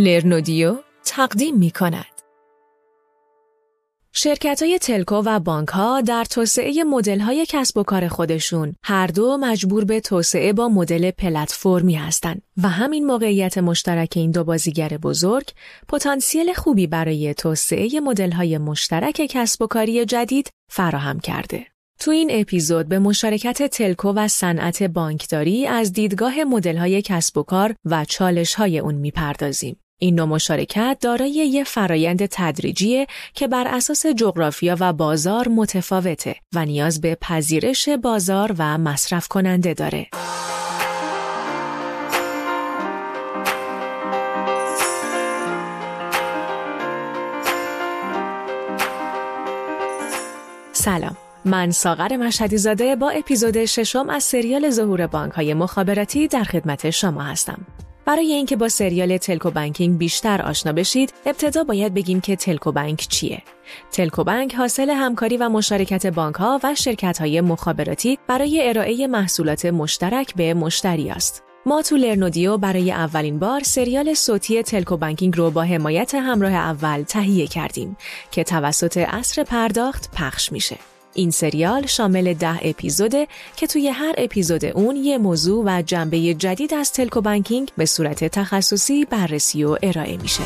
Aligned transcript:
لرنودیو 0.00 0.76
تقدیم 1.04 1.58
می 1.58 1.70
کند. 1.70 2.04
شرکت 4.12 4.62
های 4.62 4.78
تلکو 4.78 5.14
و 5.14 5.40
بانک 5.40 5.68
ها 5.68 6.00
در 6.00 6.24
توسعه 6.24 6.84
مدل 6.84 7.20
های 7.20 7.46
کسب 7.48 7.78
و 7.78 7.82
کار 7.82 8.08
خودشون 8.08 8.74
هر 8.82 9.06
دو 9.06 9.36
مجبور 9.36 9.84
به 9.84 10.00
توسعه 10.00 10.52
با 10.52 10.68
مدل 10.68 11.10
پلتفرمی 11.10 11.94
هستند 11.94 12.42
و 12.62 12.68
همین 12.68 13.06
موقعیت 13.06 13.58
مشترک 13.58 14.12
این 14.16 14.30
دو 14.30 14.44
بازیگر 14.44 14.88
بزرگ 14.88 15.50
پتانسیل 15.88 16.52
خوبی 16.52 16.86
برای 16.86 17.34
توسعه 17.34 18.00
مدل 18.00 18.30
های 18.30 18.58
مشترک 18.58 19.26
کسب 19.30 19.62
و 19.62 19.66
کاری 19.66 20.04
جدید 20.04 20.50
فراهم 20.70 21.20
کرده. 21.20 21.66
تو 22.00 22.10
این 22.10 22.30
اپیزود 22.32 22.88
به 22.88 22.98
مشارکت 22.98 23.62
تلکو 23.62 24.12
و 24.12 24.28
صنعت 24.28 24.82
بانکداری 24.82 25.66
از 25.66 25.92
دیدگاه 25.92 26.44
مدل‌های 26.44 27.02
کسب 27.02 27.38
و 27.38 27.42
کار 27.42 27.74
و 27.84 28.04
چالش‌های 28.04 28.78
اون 28.78 28.94
می‌پردازیم. 28.94 29.76
این 30.02 30.14
نوع 30.14 30.28
مشارکت 30.28 30.98
دارای 31.00 31.30
یه 31.30 31.64
فرایند 31.64 32.26
تدریجیه 32.26 33.06
که 33.34 33.48
بر 33.48 33.68
اساس 33.68 34.06
جغرافیا 34.06 34.76
و 34.80 34.92
بازار 34.92 35.48
متفاوته 35.48 36.36
و 36.54 36.64
نیاز 36.64 37.00
به 37.00 37.14
پذیرش 37.20 37.88
بازار 37.88 38.54
و 38.58 38.78
مصرف 38.78 39.28
کننده 39.28 39.74
داره. 39.74 40.06
سلام 50.72 51.16
من 51.44 51.70
ساغر 51.70 52.16
مشهدی 52.16 52.58
زاده 52.58 52.96
با 52.96 53.10
اپیزود 53.10 53.64
ششم 53.64 54.08
از 54.08 54.24
سریال 54.24 54.70
ظهور 54.70 55.06
بانک 55.06 55.32
های 55.32 55.54
مخابراتی 55.54 56.28
در 56.28 56.44
خدمت 56.44 56.90
شما 56.90 57.22
هستم. 57.22 57.66
برای 58.10 58.32
اینکه 58.32 58.56
با 58.56 58.68
سریال 58.68 59.16
تلکو 59.16 59.50
بانکینگ 59.50 59.98
بیشتر 59.98 60.42
آشنا 60.42 60.72
بشید، 60.72 61.14
ابتدا 61.26 61.64
باید 61.64 61.94
بگیم 61.94 62.20
که 62.20 62.36
تلکو 62.36 62.72
بانک 62.72 63.06
چیه. 63.08 63.42
تلکو 63.92 64.24
بانک 64.24 64.54
حاصل 64.54 64.90
همکاری 64.90 65.36
و 65.36 65.48
مشارکت 65.48 66.06
بانک 66.06 66.34
ها 66.34 66.60
و 66.62 66.74
شرکت 66.74 67.18
های 67.18 67.40
مخابراتی 67.40 68.18
برای 68.26 68.68
ارائه 68.68 69.06
محصولات 69.06 69.66
مشترک 69.66 70.34
به 70.34 70.54
مشتری 70.54 71.10
است. 71.10 71.42
ما 71.66 71.82
تو 71.82 71.96
لرنودیو 71.96 72.58
برای 72.58 72.92
اولین 72.92 73.38
بار 73.38 73.60
سریال 73.62 74.14
صوتی 74.14 74.62
تلکو 74.62 74.96
بانکینگ 74.96 75.36
رو 75.36 75.50
با 75.50 75.62
حمایت 75.62 76.14
همراه 76.14 76.52
اول 76.52 77.02
تهیه 77.02 77.46
کردیم 77.46 77.96
که 78.30 78.44
توسط 78.44 79.04
اصر 79.08 79.44
پرداخت 79.44 80.10
پخش 80.16 80.52
میشه. 80.52 80.76
این 81.14 81.30
سریال 81.30 81.86
شامل 81.86 82.34
ده 82.34 82.58
اپیزوده 82.62 83.26
که 83.56 83.66
توی 83.66 83.88
هر 83.88 84.14
اپیزود 84.18 84.64
اون 84.64 84.96
یه 84.96 85.18
موضوع 85.18 85.64
و 85.66 85.82
جنبه 85.82 86.34
جدید 86.34 86.74
از 86.74 86.92
تلکو 86.92 87.20
بانکینگ 87.20 87.70
به 87.76 87.86
صورت 87.86 88.24
تخصصی 88.24 89.04
بررسی 89.04 89.64
و 89.64 89.76
ارائه 89.82 90.16
میشه. 90.16 90.42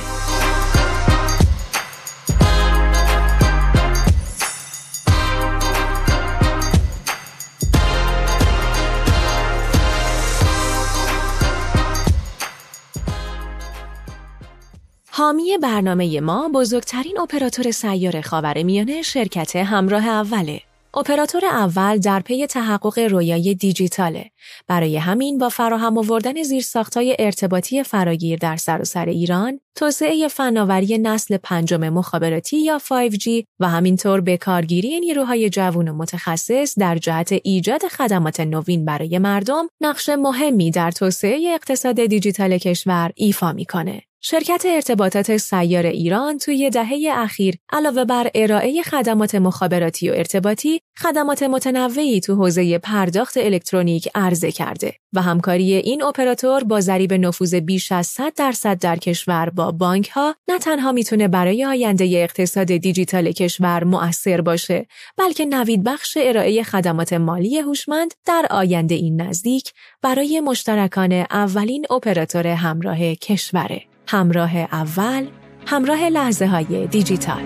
حامی 15.16 15.58
برنامه 15.62 16.20
ما 16.20 16.48
بزرگترین 16.54 17.20
اپراتور 17.20 17.70
سیار 17.70 18.20
خاورمیانه 18.20 19.02
شرکت 19.02 19.56
همراه 19.56 20.08
اوله. 20.08 20.60
اپراتور 20.94 21.44
اول 21.44 21.98
در 21.98 22.20
پی 22.20 22.46
تحقق 22.46 22.98
رویای 22.98 23.54
دیجیتاله. 23.54 24.30
برای 24.66 24.96
همین 24.96 25.38
با 25.38 25.48
فراهم 25.48 25.98
آوردن 25.98 26.42
زیرساختهای 26.42 27.16
ارتباطی 27.18 27.82
فراگیر 27.82 28.38
در 28.38 28.56
سراسر 28.56 29.08
ایران، 29.08 29.60
توسعه 29.74 30.28
فناوری 30.28 30.98
نسل 30.98 31.36
پنجم 31.36 31.88
مخابراتی 31.88 32.56
یا 32.56 32.78
5G 32.78 33.28
و 33.60 33.68
همینطور 33.68 34.20
به 34.20 34.36
کارگیری 34.36 35.00
نیروهای 35.00 35.50
جوان 35.50 35.88
و 35.88 35.94
متخصص 35.96 36.78
در 36.78 36.96
جهت 36.96 37.32
ایجاد 37.44 37.82
خدمات 37.88 38.40
نوین 38.40 38.84
برای 38.84 39.18
مردم، 39.18 39.68
نقش 39.80 40.08
مهمی 40.08 40.70
در 40.70 40.90
توسعه 40.90 41.52
اقتصاد 41.54 42.04
دیجیتال 42.06 42.58
کشور 42.58 43.10
ایفا 43.14 43.52
می‌کنه. 43.52 44.02
شرکت 44.26 44.62
ارتباطات 44.66 45.36
سیار 45.36 45.86
ایران 45.86 46.38
توی 46.38 46.70
دهه 46.70 46.98
اخیر 47.12 47.54
علاوه 47.72 48.04
بر 48.04 48.30
ارائه 48.34 48.82
خدمات 48.82 49.34
مخابراتی 49.34 50.10
و 50.10 50.12
ارتباطی، 50.12 50.80
خدمات 50.98 51.42
متنوعی 51.42 52.20
تو 52.20 52.34
حوزه 52.34 52.78
پرداخت 52.78 53.36
الکترونیک 53.36 54.08
عرضه 54.14 54.52
کرده 54.52 54.94
و 55.12 55.22
همکاری 55.22 55.74
این 55.74 56.02
اپراتور 56.02 56.64
با 56.64 56.80
ضریب 56.80 57.12
نفوذ 57.14 57.54
بیش 57.54 57.92
از 57.92 58.06
100 58.06 58.34
درصد 58.34 58.78
در 58.78 58.96
کشور 58.96 59.50
با 59.50 59.70
بانک 59.70 60.08
ها 60.08 60.34
نه 60.48 60.58
تنها 60.58 60.92
می‌تونه 60.92 61.28
برای 61.28 61.64
آینده 61.64 62.04
اقتصاد 62.04 62.66
دیجیتال 62.66 63.32
کشور 63.32 63.84
مؤثر 63.84 64.40
باشه، 64.40 64.86
بلکه 65.16 65.44
نوید 65.44 65.84
بخش 65.84 66.18
ارائه 66.20 66.62
خدمات 66.62 67.12
مالی 67.12 67.58
هوشمند 67.58 68.14
در 68.26 68.46
آینده 68.50 68.94
این 68.94 69.20
نزدیک 69.20 69.72
برای 70.02 70.40
مشترکان 70.40 71.12
اولین 71.12 71.86
اپراتور 71.90 72.46
همراه 72.46 73.14
کشوره. 73.14 73.93
همراه 74.06 74.56
اول 74.56 75.26
همراه 75.66 76.08
لحظه 76.08 76.46
های 76.46 76.86
دیجیتال. 76.86 77.42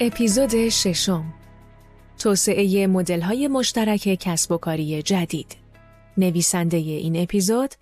اپیزود 0.00 0.68
ششم. 0.68 1.24
توسعه 2.18 2.86
مدل 2.86 3.20
های 3.20 3.48
مشترک 3.48 4.14
کسب 4.20 4.52
و 4.52 4.56
کاری 4.56 5.02
جدید. 5.02 5.63
نویسنده 6.18 6.76
این 6.76 7.22
اپیزود 7.22 7.74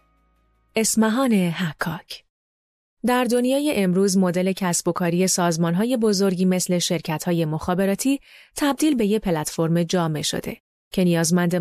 اسمهان 0.76 1.32
حکاک 1.32 2.24
در 3.06 3.24
دنیای 3.24 3.72
امروز 3.76 4.18
مدل 4.18 4.52
کسب 4.52 4.88
و 4.88 4.92
کاری 4.92 5.26
های 5.60 5.96
بزرگی 5.96 6.44
مثل 6.44 6.80
های 7.26 7.44
مخابراتی 7.44 8.20
تبدیل 8.56 8.94
به 8.94 9.06
یک 9.06 9.22
پلتفرم 9.22 9.82
جامع 9.82 10.22
شده 10.22 10.56
که 10.92 11.04
نیازمند 11.04 11.54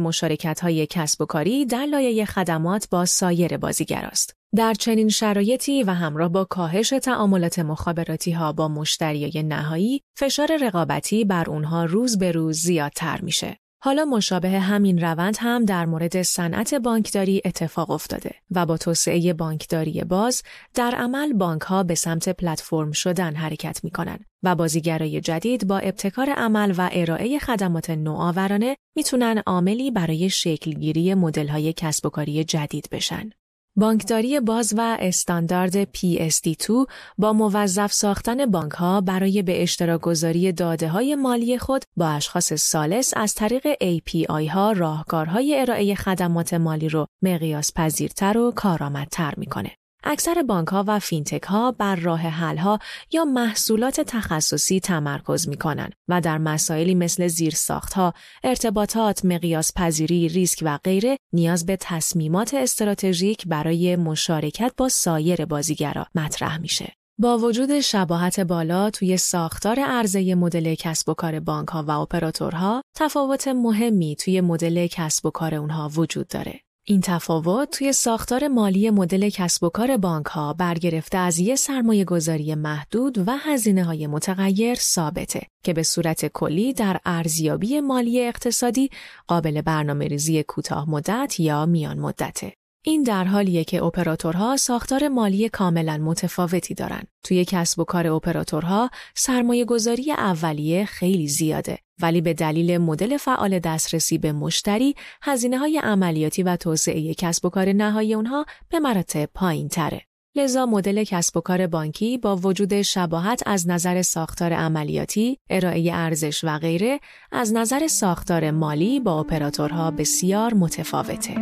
های 0.61 0.87
کسب 0.89 1.21
و 1.21 1.25
کاری 1.25 1.65
در 1.65 1.85
لایه 1.85 2.25
خدمات 2.25 2.87
با 2.89 3.05
سایر 3.05 3.57
بازیگر 3.57 4.05
است. 4.05 4.35
در 4.55 4.73
چنین 4.73 5.09
شرایطی 5.09 5.83
و 5.83 5.89
همراه 5.91 6.29
با 6.29 6.45
کاهش 6.45 6.89
تعاملات 6.89 7.59
مخابراتی 7.59 8.31
ها 8.31 8.53
با 8.53 8.67
مشتریای 8.67 9.43
نهایی، 9.43 10.01
فشار 10.17 10.57
رقابتی 10.61 11.25
بر 11.25 11.49
اونها 11.49 11.85
روز 11.85 12.17
به 12.17 12.31
روز 12.31 12.57
زیادتر 12.57 13.21
میشه. 13.21 13.60
حالا 13.83 14.05
مشابه 14.05 14.59
همین 14.59 15.01
روند 15.01 15.37
هم 15.39 15.65
در 15.65 15.85
مورد 15.85 16.21
صنعت 16.21 16.73
بانکداری 16.73 17.41
اتفاق 17.45 17.91
افتاده 17.91 18.31
و 18.51 18.65
با 18.65 18.77
توسعه 18.77 19.33
بانکداری 19.33 20.03
باز 20.03 20.43
در 20.73 20.95
عمل 20.95 21.33
بانک 21.33 21.61
ها 21.61 21.83
به 21.83 21.95
سمت 21.95 22.29
پلتفرم 22.29 22.91
شدن 22.91 23.35
حرکت 23.35 23.83
می 23.83 23.91
کنن 23.91 24.19
و 24.43 24.55
بازیگرای 24.55 25.21
جدید 25.21 25.67
با 25.67 25.77
ابتکار 25.77 26.29
عمل 26.29 26.73
و 26.77 26.89
ارائه 26.93 27.39
خدمات 27.39 27.89
نوآورانه 27.89 28.77
می‌تونن 28.95 29.43
عاملی 29.45 29.91
برای 29.91 30.29
شکلگیری 30.29 31.13
مدل 31.13 31.47
های 31.47 31.73
کسب 31.73 32.05
و 32.05 32.09
کاری 32.09 32.43
جدید 32.43 32.87
بشن. 32.91 33.29
بانکداری 33.75 34.39
باز 34.39 34.73
و 34.77 34.97
استاندارد 34.99 35.83
PSD2 35.83 36.69
با 37.17 37.33
موظف 37.33 37.93
ساختن 37.93 38.45
بانک 38.45 38.71
ها 38.71 39.01
برای 39.01 39.41
به 39.41 39.63
اشتراک 39.63 40.01
گذاری 40.01 40.51
داده 40.51 40.87
های 40.87 41.15
مالی 41.15 41.57
خود 41.57 41.83
با 41.97 42.07
اشخاص 42.09 42.53
سالس 42.53 43.13
از 43.15 43.33
طریق 43.35 43.73
API 43.73 44.49
ها 44.49 44.71
راهکارهای 44.71 45.59
ارائه 45.59 45.95
خدمات 45.95 46.53
مالی 46.53 46.89
رو 46.89 47.07
مقیاس 47.21 47.71
پذیرتر 47.75 48.37
و 48.37 48.51
کارآمدتر 48.51 49.33
می‌کنه. 49.37 49.71
اکثر 50.03 50.43
بانک 50.43 50.67
ها 50.67 50.83
و 50.87 50.99
فینتک 50.99 51.43
ها 51.43 51.71
بر 51.71 51.95
راه 51.95 52.19
حل 52.19 52.57
ها 52.57 52.79
یا 53.11 53.25
محصولات 53.25 54.01
تخصصی 54.01 54.79
تمرکز 54.79 55.49
می 55.49 55.57
کنند 55.57 55.93
و 56.07 56.21
در 56.21 56.37
مسائلی 56.37 56.95
مثل 56.95 57.27
زیرساخت 57.27 57.93
ها، 57.93 58.13
ارتباطات، 58.43 59.25
مقیاس 59.25 59.71
پذیری، 59.75 60.27
ریسک 60.27 60.59
و 60.61 60.79
غیره 60.83 61.17
نیاز 61.33 61.65
به 61.65 61.77
تصمیمات 61.81 62.53
استراتژیک 62.53 63.47
برای 63.47 63.95
مشارکت 63.95 64.73
با 64.77 64.89
سایر 64.89 65.45
بازیگرا 65.45 66.05
مطرح 66.15 66.57
میشه. 66.57 66.93
با 67.19 67.37
وجود 67.37 67.79
شباهت 67.79 68.39
بالا 68.39 68.89
توی 68.89 69.17
ساختار 69.17 69.79
عرضه 69.79 70.35
مدل 70.35 70.75
کسب 70.75 71.09
و 71.09 71.13
کار 71.13 71.39
بانک 71.39 71.69
ها 71.69 71.83
و 71.83 71.91
اپراتورها، 71.91 72.81
تفاوت 72.95 73.47
مهمی 73.47 74.15
توی 74.15 74.41
مدل 74.41 74.87
کسب 74.87 75.25
و 75.25 75.29
کار 75.29 75.55
اونها 75.55 75.89
وجود 75.95 76.27
داره. 76.27 76.61
این 76.85 77.01
تفاوت 77.01 77.69
توی 77.77 77.93
ساختار 77.93 78.47
مالی 78.47 78.89
مدل 78.89 79.29
کسب 79.29 79.63
و 79.63 79.69
کار 79.69 79.97
بانک 79.97 80.25
ها 80.25 80.53
برگرفته 80.53 81.17
از 81.17 81.39
یه 81.39 81.55
سرمایه 81.55 82.05
گذاری 82.05 82.55
محدود 82.55 83.27
و 83.27 83.31
هزینه 83.31 83.83
های 83.83 84.07
متغیر 84.07 84.75
ثابته 84.75 85.41
که 85.63 85.73
به 85.73 85.83
صورت 85.83 86.25
کلی 86.25 86.73
در 86.73 86.99
ارزیابی 87.05 87.79
مالی 87.79 88.27
اقتصادی 88.27 88.89
قابل 89.27 89.61
برنامه 89.61 90.07
ریزی 90.07 90.43
کوتاه 90.43 90.89
مدت 90.89 91.39
یا 91.39 91.65
میان 91.65 91.99
مدته. 91.99 92.53
این 92.85 93.03
در 93.03 93.23
حالیه 93.23 93.63
که 93.63 93.83
اپراتورها 93.83 94.57
ساختار 94.57 95.07
مالی 95.07 95.49
کاملا 95.49 95.97
متفاوتی 95.97 96.73
دارن. 96.73 97.03
توی 97.23 97.45
کسب 97.45 97.79
و 97.79 97.83
کار 97.83 98.07
اپراتورها 98.07 98.89
سرمایه 99.15 99.65
گذاری 99.65 100.11
اولیه 100.11 100.85
خیلی 100.85 101.27
زیاده 101.27 101.77
ولی 102.01 102.21
به 102.21 102.33
دلیل 102.33 102.77
مدل 102.77 103.17
فعال 103.17 103.59
دسترسی 103.59 104.17
به 104.17 104.31
مشتری 104.31 104.95
هزینه 105.21 105.57
های 105.57 105.77
عملیاتی 105.77 106.43
و 106.43 106.55
توسعه 106.55 107.13
کسب 107.13 107.45
و 107.45 107.49
کار 107.49 107.73
نهایی 107.73 108.13
اونها 108.13 108.45
به 108.69 108.79
مراتب 108.79 109.29
پایین 109.33 109.67
تره. 109.67 110.01
لذا 110.35 110.65
مدل 110.65 111.03
کسب 111.03 111.37
و 111.37 111.41
کار 111.41 111.67
بانکی 111.67 112.17
با 112.17 112.35
وجود 112.35 112.81
شباهت 112.81 113.43
از 113.45 113.69
نظر 113.69 114.01
ساختار 114.01 114.53
عملیاتی، 114.53 115.37
ارائه 115.49 115.91
ارزش 115.93 116.43
و 116.43 116.57
غیره 116.57 116.99
از 117.31 117.53
نظر 117.53 117.87
ساختار 117.87 118.51
مالی 118.51 118.99
با 118.99 119.19
اپراتورها 119.19 119.91
بسیار 119.91 120.53
متفاوته. 120.53 121.35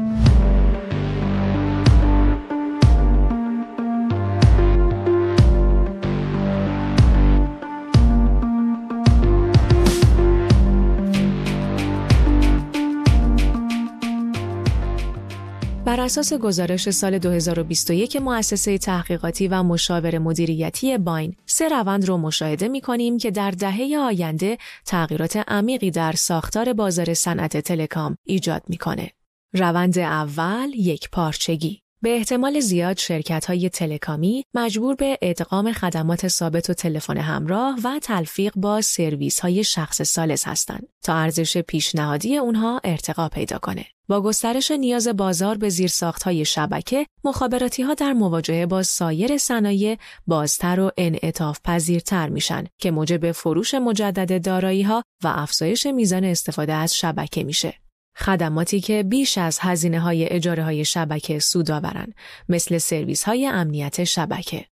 بر 15.89 16.00
اساس 16.00 16.33
گزارش 16.33 16.89
سال 16.89 17.19
2021 17.19 18.15
مؤسسه 18.15 18.77
تحقیقاتی 18.77 19.47
و 19.47 19.63
مشاور 19.63 20.18
مدیریتی 20.18 20.97
باین 20.97 21.36
سه 21.45 21.69
روند 21.69 22.06
رو 22.06 22.18
مشاهده 22.18 22.68
می 22.68 22.81
کنیم 22.81 23.18
که 23.18 23.31
در 23.31 23.51
دهه 23.51 23.97
آینده 23.97 24.57
تغییرات 24.86 25.38
عمیقی 25.47 25.91
در 25.91 26.12
ساختار 26.12 26.74
بازار 26.74 27.13
صنعت 27.13 27.57
تلکام 27.57 28.18
ایجاد 28.24 28.63
می‌کنه. 28.68 29.12
روند 29.53 30.00
اول 30.00 30.69
یک 30.75 31.09
پارچگی 31.09 31.81
به 32.01 32.16
احتمال 32.16 32.60
زیاد 32.60 32.98
شرکت 32.98 33.46
های 33.46 33.69
تلکامی 33.69 34.46
مجبور 34.54 34.96
به 34.96 35.18
ادغام 35.22 35.72
خدمات 35.72 36.28
ثابت 36.28 36.69
و 36.69 36.74
تلفن 36.74 37.18
همراه 37.18 37.80
و 37.84 38.00
تلفیق 38.00 38.54
با 38.56 38.81
سرویس 38.81 39.40
های 39.40 39.63
شخص 39.63 40.01
سالس 40.01 40.48
هستند 40.48 40.88
تا 41.04 41.16
ارزش 41.16 41.57
پیشنهادی 41.57 42.38
اونها 42.38 42.81
ارتقا 42.84 43.30
پیدا 43.30 43.57
کنه. 43.57 43.86
با 44.07 44.22
گسترش 44.22 44.72
نیاز 44.72 45.07
بازار 45.07 45.57
به 45.57 45.69
زیرساخت 45.69 46.24
های 46.24 46.46
شبکه، 46.46 47.06
مخابراتی 47.24 47.84
ها 47.84 47.94
در 47.94 48.13
مواجهه 48.13 48.66
با 48.66 48.84
سایر 48.84 49.38
صنایع 49.38 49.98
بازتر 50.28 50.80
و 50.80 50.92
انعطاف 50.98 51.60
پذیرتر 51.63 52.30
میشن 52.30 52.63
که 52.78 52.92
موجب 52.92 53.31
فروش 53.31 53.74
مجدد 53.74 54.45
دارایی 54.45 54.84
ها 54.84 55.04
و 55.24 55.28
افزایش 55.28 55.86
میزان 55.86 56.24
استفاده 56.24 56.74
از 56.74 56.98
شبکه 56.98 57.44
میشه. 57.44 57.74
خدماتی 58.19 58.81
که 58.81 59.04
بیش 59.04 59.38
از 59.38 59.60
هزینه 59.62 60.00
های 60.00 60.30
اجاره 60.30 60.63
های 60.63 60.86
شبکه 60.86 61.39
سود 61.39 61.71
آورن 61.71 62.13
مثل 62.50 62.77
سرویس 62.77 63.24
های 63.24 63.48
امنیت 63.48 64.04
شبکه. 64.04 64.66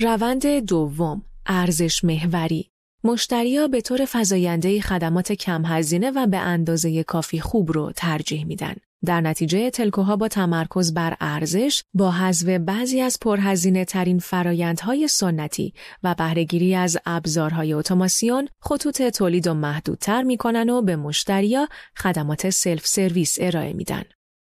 روند 0.00 0.46
دوم 0.46 1.22
ارزش 1.46 2.04
محوری 2.04 2.70
مشتریا 3.04 3.68
به 3.68 3.80
طور 3.80 4.00
فزاینده 4.12 4.80
خدمات 4.80 5.32
کم 5.32 5.64
هزینه 5.64 6.10
و 6.10 6.26
به 6.26 6.38
اندازه 6.38 7.02
کافی 7.02 7.40
خوب 7.40 7.72
رو 7.72 7.92
ترجیح 7.96 8.46
میدن. 8.46 8.74
در 9.04 9.20
نتیجه 9.20 9.70
تلکوها 9.70 10.16
با 10.16 10.28
تمرکز 10.28 10.94
بر 10.94 11.16
ارزش 11.20 11.82
با 11.94 12.10
حذف 12.10 12.48
بعضی 12.48 13.00
از 13.00 13.18
پرهزینه 13.20 13.84
ترین 13.84 14.18
فرایندهای 14.18 15.08
سنتی 15.08 15.74
و 16.02 16.14
بهرهگیری 16.14 16.74
از 16.74 16.98
ابزارهای 17.06 17.72
اتوماسیون 17.72 18.48
خطوط 18.60 19.02
تولید 19.02 19.46
و 19.46 19.54
محدودتر 19.54 20.22
می‌کنن 20.22 20.70
و 20.70 20.82
به 20.82 20.96
مشتریا 20.96 21.68
خدمات 21.96 22.50
سلف 22.50 22.86
سرویس 22.86 23.38
ارائه 23.40 23.72
میدن. 23.72 24.02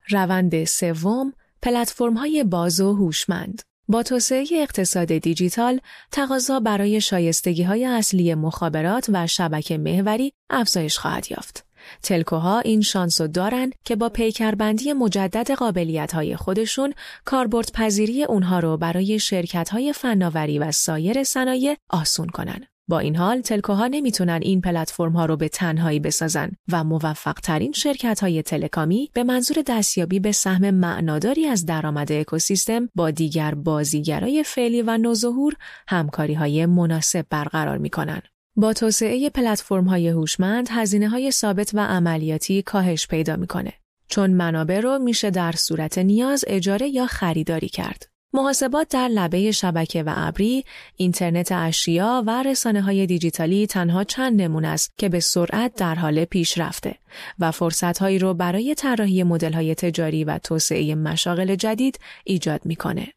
روند 0.10 0.64
سوم 0.64 1.34
پلتفرم 1.62 2.14
های 2.14 2.44
باز 2.44 2.82
و 2.82 2.94
هوشمند 2.94 3.62
با 3.88 4.04
توسعه 4.04 4.46
اقتصاد 4.52 5.18
دیجیتال، 5.18 5.80
تقاضا 6.12 6.60
برای 6.60 7.02
شایستگی 7.02 7.64
های 7.64 7.86
اصلی 7.86 8.36
مخابرات 8.36 9.10
و 9.14 9.28
شبکه 9.28 9.78
محوری 9.78 10.34
افزایش 10.50 10.98
خواهد 10.98 11.32
یافت. 11.32 11.69
telco 12.04 12.50
ها 12.50 12.60
این 12.60 12.82
شانس 12.82 13.22
دارن 13.22 13.72
که 13.86 13.96
با 13.96 14.10
پیکربندی 14.10 14.94
مجدد 14.94 15.52
قابلیت 15.52 16.14
های 16.14 16.36
خودشون 16.36 16.94
کاربرد 17.26 17.72
پذیری 17.74 18.24
اونها 18.24 18.60
رو 18.60 18.78
برای 18.78 19.20
شرکت 19.20 19.70
های 19.70 19.94
فناوری 19.94 20.60
و 20.60 20.72
سایر 20.72 21.24
صنایع 21.24 21.76
آسون 21.90 22.28
کنن. 22.28 22.66
با 22.90 23.00
این 23.00 23.16
حال 23.16 23.42
تلکوها 23.42 23.88
نمی‌تونن 23.88 24.40
این 24.42 24.62
پلتفرم 24.62 25.12
ها 25.12 25.26
رو 25.26 25.38
به 25.38 25.50
تنهایی 25.50 26.00
بسازن 26.00 26.52
و 26.72 26.84
موفق 26.84 27.34
ترین 27.34 27.72
شرکت 27.72 28.20
های 28.20 28.42
تلکامی 28.42 29.10
به 29.14 29.24
منظور 29.24 29.64
دستیابی 29.68 30.20
به 30.20 30.32
سهم 30.32 30.72
معناداری 30.72 31.46
از 31.46 31.66
درآمد 31.66 32.12
اکوسیستم 32.12 32.90
با 32.96 33.12
دیگر 33.12 33.56
بازیگرای 33.56 34.44
فعلی 34.44 34.82
و 34.82 34.98
نوظهور 34.98 35.54
همکاری 35.88 36.34
های 36.34 36.66
مناسب 36.66 37.26
برقرار 37.30 37.78
می‌کنن. 37.78 38.22
با 38.60 38.74
توسعه 38.74 39.30
پلتفرم 39.30 39.86
های 39.86 40.08
هوشمند 40.08 40.68
هزینه 40.72 41.10
های 41.10 41.32
ثابت 41.32 41.72
و 41.74 41.80
عملیاتی 41.80 42.62
کاهش 42.62 43.08
پیدا 43.08 43.36
می‌کنه 43.36 43.74
چون 44.08 44.30
منابع 44.30 44.80
رو 44.80 45.00
میشه 45.00 45.30
در 45.30 45.52
صورت 45.52 45.98
نیاز 45.98 46.46
اجاره 46.48 46.90
یا 46.90 47.06
خریداری 47.06 47.70
کرد. 47.70 48.10
محاسبات 48.34 48.88
در 48.90 49.08
لبه 49.08 49.52
شبکه 49.52 50.04
و 50.04 50.14
ابری، 50.16 50.66
اینترنت 50.96 51.52
اشیا 51.52 52.24
و 52.28 52.44
رسانه 52.44 52.82
های 52.82 53.06
دیجیتالی 53.06 53.68
تنها 53.68 54.04
چند 54.04 54.42
نمونه 54.42 54.68
است 54.68 54.94
که 54.98 55.10
به 55.10 55.20
سرعت 55.20 55.76
در 55.76 55.96
حال 55.96 56.26
پیشرفته 56.26 56.96
و 57.40 57.52
فرصتهایی 57.52 58.20
رو 58.20 58.34
برای 58.34 58.76
طراحی 58.76 59.22
های 59.54 59.76
تجاری 59.76 60.24
و 60.24 60.38
توسعه 60.38 60.96
مشاغل 60.96 61.56
جدید 61.56 62.00
ایجاد 62.24 62.62
می‌کنه. 62.66 63.08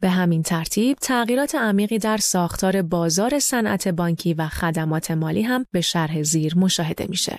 به 0.00 0.10
همین 0.10 0.42
ترتیب 0.42 0.98
تغییرات 0.98 1.54
عمیقی 1.54 1.98
در 1.98 2.16
ساختار 2.16 2.82
بازار 2.82 3.38
صنعت 3.38 3.88
بانکی 3.88 4.34
و 4.34 4.48
خدمات 4.48 5.10
مالی 5.10 5.42
هم 5.42 5.66
به 5.72 5.80
شرح 5.80 6.22
زیر 6.22 6.58
مشاهده 6.58 7.06
میشه. 7.08 7.38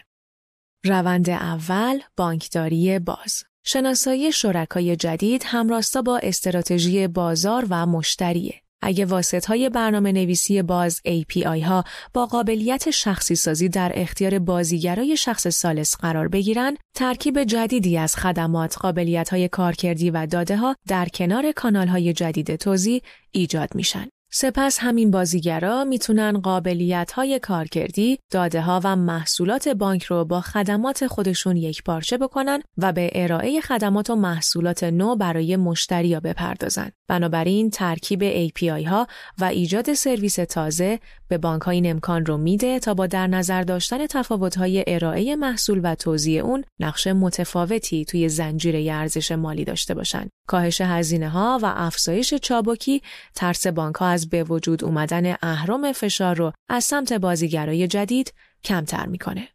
روند 0.86 1.30
اول 1.30 2.00
بانکداری 2.18 3.00
باز 3.00 3.44
شناسایی 3.64 4.32
شرکای 4.32 4.96
جدید 4.96 5.44
همراستا 5.46 6.02
با 6.02 6.18
استراتژی 6.24 7.08
بازار 7.08 7.68
و 7.70 7.86
مشتریه. 7.86 8.62
اگه 8.82 9.06
واسط 9.06 9.46
های 9.46 9.70
برنامه 9.70 10.12
نویسی 10.12 10.62
باز 10.62 11.02
API 11.08 11.64
ها 11.64 11.84
با 12.14 12.26
قابلیت 12.26 12.90
شخصی 12.90 13.36
سازی 13.36 13.70
در 13.70 13.92
اختیار 13.96 14.40
بازیگرای 14.40 15.18
شخص 15.18 15.48
سالس 15.48 15.96
قرار 15.96 16.28
بگیرن، 16.28 16.78
ترکیب 16.96 17.44
جدیدی 17.44 17.98
از 17.98 18.16
خدمات، 18.16 18.78
قابلیت 18.78 19.30
های 19.30 19.48
کارکردی 19.48 20.10
و 20.10 20.26
داده 20.26 20.58
ها 20.58 20.76
در 20.88 21.08
کنار 21.14 21.52
کانال 21.52 21.88
های 21.88 22.14
جدید 22.14 22.56
توزیع 22.56 23.02
ایجاد 23.32 23.76
میشن. 23.76 24.08
سپس 24.34 24.80
همین 24.80 25.12
بازیگرا 25.12 25.84
می‌تونن 25.84 26.40
قابلیت 26.40 27.12
های 27.12 27.40
کارکردی، 27.40 28.20
داده 28.32 28.62
ها 28.62 28.82
و 28.84 28.96
محصولات 28.96 29.68
بانک 29.68 30.04
رو 30.04 30.26
با 30.26 30.42
خدمات 30.42 31.08
خودشون 31.08 31.58
یک 31.58 31.84
پارچه 31.84 32.18
بکنن 32.18 32.62
و 32.78 32.94
به 32.94 33.12
ارائه 33.16 33.62
خدمات 33.62 34.10
و 34.10 34.16
محصولات 34.16 34.84
نو 34.84 35.16
برای 35.16 35.56
مشتریا 35.56 36.20
بپردازن. 36.20 36.92
بنابراین 37.08 37.70
ترکیب 37.70 38.50
API 38.50 38.88
ها 38.88 39.08
و 39.40 39.44
ایجاد 39.44 39.94
سرویس 39.94 40.36
تازه 40.36 41.00
به 41.28 41.38
بانک 41.38 41.62
ها 41.62 41.72
این 41.72 41.90
امکان 41.90 42.26
رو 42.26 42.38
میده 42.38 42.80
تا 42.80 42.94
با 42.94 43.08
در 43.08 43.28
نظر 43.28 43.62
داشتن 43.62 44.08
تفاوت 44.08 44.58
های 44.58 44.84
ارائه 44.88 45.36
محصول 45.36 45.82
و 45.84 45.96
توزیع 45.96 46.44
اون 46.44 46.64
نقش 46.80 47.08
متفاوتی 47.08 48.06
توی 48.06 48.30
زنجیره 48.30 48.94
ارزش 48.94 49.32
مالی 49.32 49.66
داشته 49.66 49.94
باشن. 49.94 50.28
کاهش 50.48 50.82
هزینه 50.82 51.30
ها 51.30 51.60
و 51.62 51.74
افزایش 51.76 52.34
چابکی 52.34 53.02
ترس 53.36 53.68
بانک 53.68 53.96
ها 53.96 54.08
از 54.08 54.21
به 54.30 54.44
وجود 54.44 54.84
اومدن 54.84 55.36
اهرام 55.42 55.92
فشار 55.92 56.36
رو 56.36 56.54
از 56.70 56.84
سمت 56.84 57.14
بازیگرای 57.14 57.88
جدید 57.88 58.34
کمتر 58.64 59.06
می‌کنه. 59.06 59.48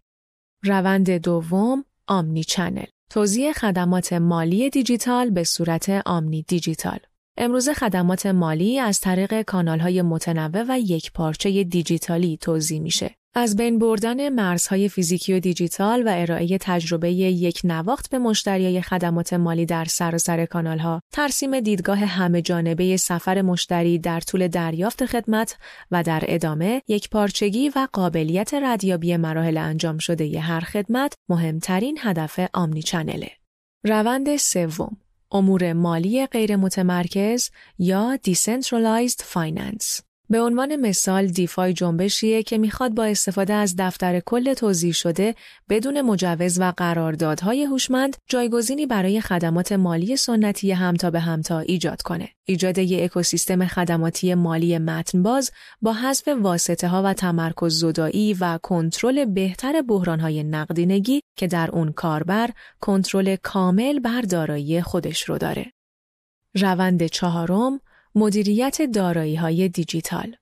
روند 0.64 1.10
دوم 1.10 1.84
آمنی 2.06 2.44
چنل 2.44 2.86
توزیع 3.10 3.52
خدمات 3.52 4.12
مالی 4.12 4.70
دیجیتال 4.70 5.30
به 5.30 5.44
صورت 5.44 6.02
آمنی 6.06 6.42
دیجیتال 6.42 6.98
امروز 7.36 7.68
خدمات 7.68 8.26
مالی 8.26 8.78
از 8.78 9.00
طریق 9.00 9.42
کانالهای 9.42 10.02
متنوع 10.02 10.64
و 10.68 10.78
یک 10.78 11.12
پارچه 11.12 11.64
دیجیتالی 11.64 12.36
توضیح 12.36 12.80
میشه. 12.80 13.14
از 13.38 13.56
بین 13.56 13.78
بردن 13.78 14.28
مرزهای 14.28 14.88
فیزیکی 14.88 15.32
و 15.32 15.40
دیجیتال 15.40 16.02
و 16.08 16.12
ارائه 16.16 16.58
تجربه 16.60 17.12
یک 17.12 17.60
نواخت 17.64 18.10
به 18.10 18.18
مشتریای 18.18 18.82
خدمات 18.82 19.32
مالی 19.32 19.66
در 19.66 19.84
سراسر 19.84 20.18
سر 20.18 20.46
کانال 20.46 20.78
ها، 20.78 21.00
ترسیم 21.12 21.60
دیدگاه 21.60 21.98
همه 21.98 22.42
جانبه 22.42 22.96
سفر 22.96 23.42
مشتری 23.42 23.98
در 23.98 24.20
طول 24.20 24.48
دریافت 24.48 25.06
خدمت 25.06 25.56
و 25.90 26.02
در 26.02 26.22
ادامه 26.26 26.82
یک 26.88 27.10
پارچگی 27.10 27.68
و 27.68 27.88
قابلیت 27.92 28.54
ردیابی 28.54 29.16
مراحل 29.16 29.56
انجام 29.56 29.98
شده 29.98 30.26
ی 30.26 30.36
هر 30.36 30.60
خدمت 30.60 31.14
مهمترین 31.28 31.98
هدف 32.00 32.40
آمنی 32.54 32.82
چنله. 32.82 33.30
روند 33.84 34.36
سوم 34.36 34.96
امور 35.32 35.72
مالی 35.72 36.26
غیر 36.26 36.56
متمرکز 36.56 37.50
یا 37.78 38.18
Decentralized 38.28 39.22
Finance 39.34 40.05
به 40.30 40.40
عنوان 40.40 40.76
مثال 40.76 41.26
دیفای 41.26 41.72
جنبشیه 41.72 42.42
که 42.42 42.58
می‌خواد 42.58 42.94
با 42.94 43.04
استفاده 43.04 43.54
از 43.54 43.74
دفتر 43.78 44.20
کل 44.20 44.54
توضیح 44.54 44.92
شده 44.92 45.34
بدون 45.68 46.00
مجوز 46.00 46.60
و 46.60 46.72
قراردادهای 46.76 47.64
هوشمند 47.64 48.16
جایگزینی 48.26 48.86
برای 48.86 49.20
خدمات 49.20 49.72
مالی 49.72 50.16
سنتی 50.16 50.72
همتا 50.72 51.10
به 51.10 51.20
همتا 51.20 51.58
ایجاد 51.58 52.02
کنه. 52.02 52.28
ایجاد 52.44 52.78
یک 52.78 53.02
اکوسیستم 53.02 53.66
خدماتی 53.66 54.34
مالی 54.34 54.78
متنباز 54.78 55.50
با 55.82 55.92
حذف 55.92 56.28
واسطه 56.28 56.88
ها 56.88 57.02
و 57.02 57.12
تمرکز 57.14 57.80
زدایی 57.80 58.34
و 58.34 58.58
کنترل 58.62 59.24
بهتر 59.24 59.82
بحران 59.82 60.20
های 60.20 60.42
نقدینگی 60.42 61.20
که 61.36 61.46
در 61.46 61.70
اون 61.70 61.92
کاربر 61.92 62.50
کنترل 62.80 63.36
کامل 63.36 63.98
بر 63.98 64.20
دارایی 64.20 64.82
خودش 64.82 65.22
رو 65.22 65.38
داره. 65.38 65.72
روند 66.54 67.06
چهارم 67.06 67.80
مدیریت 68.18 68.82
دارایی 68.82 69.34
های 69.34 69.68
دیجیتال 69.68 70.36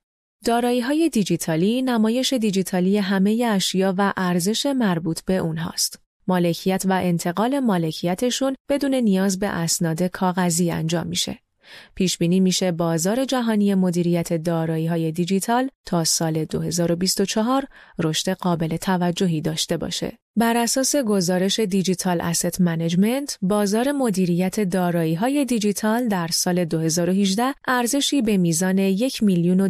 دارایی 0.45 0.81
های 0.81 1.09
دیجیتالی 1.09 1.81
نمایش 1.81 2.33
دیجیتالی 2.33 2.97
همه 2.97 3.45
اشیا 3.51 3.93
و 3.97 4.13
ارزش 4.17 4.65
مربوط 4.65 5.21
به 5.21 5.37
اونهاست. 5.37 5.99
مالکیت 6.27 6.83
و 6.85 6.99
انتقال 7.03 7.59
مالکیتشون 7.59 8.55
بدون 8.69 8.95
نیاز 8.95 9.39
به 9.39 9.47
اسناد 9.47 10.03
کاغذی 10.03 10.71
انجام 10.71 11.07
میشه. 11.07 11.39
پیش 11.95 12.17
بینی 12.17 12.39
میشه 12.39 12.71
بازار 12.71 13.25
جهانی 13.25 13.75
مدیریت 13.75 14.33
دارایی 14.33 14.87
های 14.87 15.11
دیجیتال 15.11 15.69
تا 15.85 16.03
سال 16.03 16.45
2024 16.45 17.65
رشد 17.99 18.29
قابل 18.29 18.77
توجهی 18.77 19.41
داشته 19.41 19.77
باشه. 19.77 20.17
بر 20.37 20.57
اساس 20.57 20.95
گزارش 20.95 21.59
Digital 21.59 22.21
Asset 22.21 22.61
Management، 22.61 23.37
بازار 23.41 23.91
مدیریت 23.91 24.59
دارایی 24.59 25.15
های 25.15 25.45
دیجیتال 25.45 26.07
در 26.07 26.27
سال 26.27 26.65
2018 26.65 27.53
ارزشی 27.67 28.21
به 28.21 28.37
میزان 28.37 28.77
یک 28.77 29.23
میلیون 29.23 29.59
و 29.59 29.69